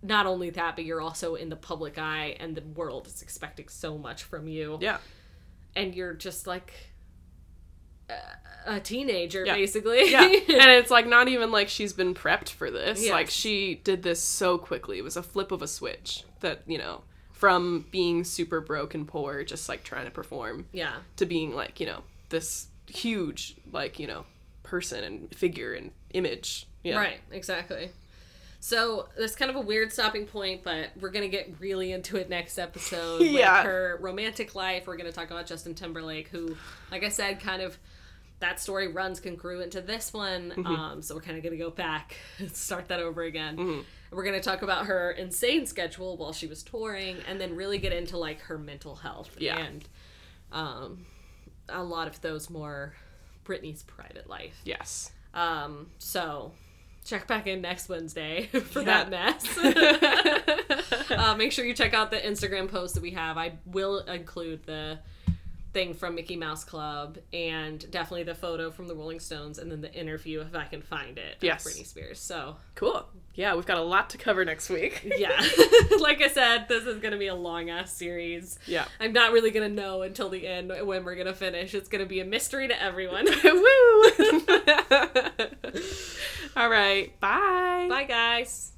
[0.00, 3.68] not only that, but you're also in the public eye and the world is expecting
[3.68, 4.78] so much from you.
[4.80, 4.98] Yeah.
[5.74, 6.72] And you're just like
[8.66, 9.54] a, teenager Yeah.
[9.54, 10.10] basically.
[10.10, 10.22] Yeah.
[10.26, 13.02] and it's like not even like she's been prepped for this.
[13.02, 13.12] Yes.
[13.12, 14.98] Like she did this so quickly.
[14.98, 17.02] It was a flip of a switch that, you know,
[17.32, 20.96] from being super broke and poor, just like trying to perform, yeah.
[21.16, 24.24] to being like, you know, this huge, like, you know,
[24.64, 26.66] person and figure and image.
[26.82, 26.96] Yeah.
[26.96, 27.90] Right, exactly.
[28.60, 32.28] So that's kind of a weird stopping point, but we're gonna get really into it
[32.28, 33.22] next episode.
[33.28, 33.58] Yeah.
[33.58, 34.86] With her romantic life.
[34.86, 36.56] We're gonna talk about Justin Timberlake, who,
[36.90, 37.78] like I said, kind of
[38.40, 40.50] that story runs congruent to this one.
[40.50, 40.66] Mm-hmm.
[40.66, 43.58] Um, so we're kind of gonna go back and start that over again.
[43.58, 47.78] And we're gonna talk about her insane schedule while she was touring, and then really
[47.78, 49.58] get into like her mental health Yeah.
[49.58, 49.84] and
[50.52, 51.06] um,
[51.68, 52.94] a lot of those more
[53.44, 54.60] Britney's private life.
[54.64, 55.12] Yes.
[55.34, 56.52] Um, so
[57.04, 59.04] check back in next Wednesday for Yeah.
[59.04, 59.58] that mess.
[61.10, 63.36] uh, make sure you check out the Instagram post that we have.
[63.36, 64.98] I will include the
[65.78, 69.80] thing from Mickey Mouse Club and definitely the photo from the Rolling Stones and then
[69.80, 71.36] the interview if I can find it.
[71.40, 71.64] Yes.
[71.64, 72.18] Britney Spears.
[72.18, 73.06] So Cool.
[73.34, 75.02] Yeah, we've got a lot to cover next week.
[75.18, 75.40] yeah,
[76.00, 78.58] like I said, this is gonna be a long ass series.
[78.66, 78.86] Yeah.
[78.98, 81.74] I'm not really gonna know until the end when we're gonna finish.
[81.74, 83.26] It's gonna be a mystery to everyone.
[83.44, 84.02] Woo!
[86.56, 87.18] All right.
[87.20, 87.86] Bye.
[87.88, 88.72] Bye, guys.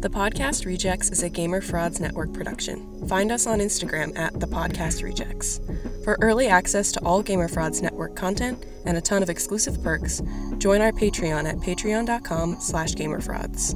[0.00, 3.04] The Podcast Rejects is a Gamer Frauds Network production.
[3.08, 5.60] Find us on Instagram at The Podcast Rejects.
[6.04, 10.22] For early access to all Gamer Frauds Network content and a ton of exclusive perks,
[10.58, 13.74] join our Patreon at patreon.com slash gamerfrauds.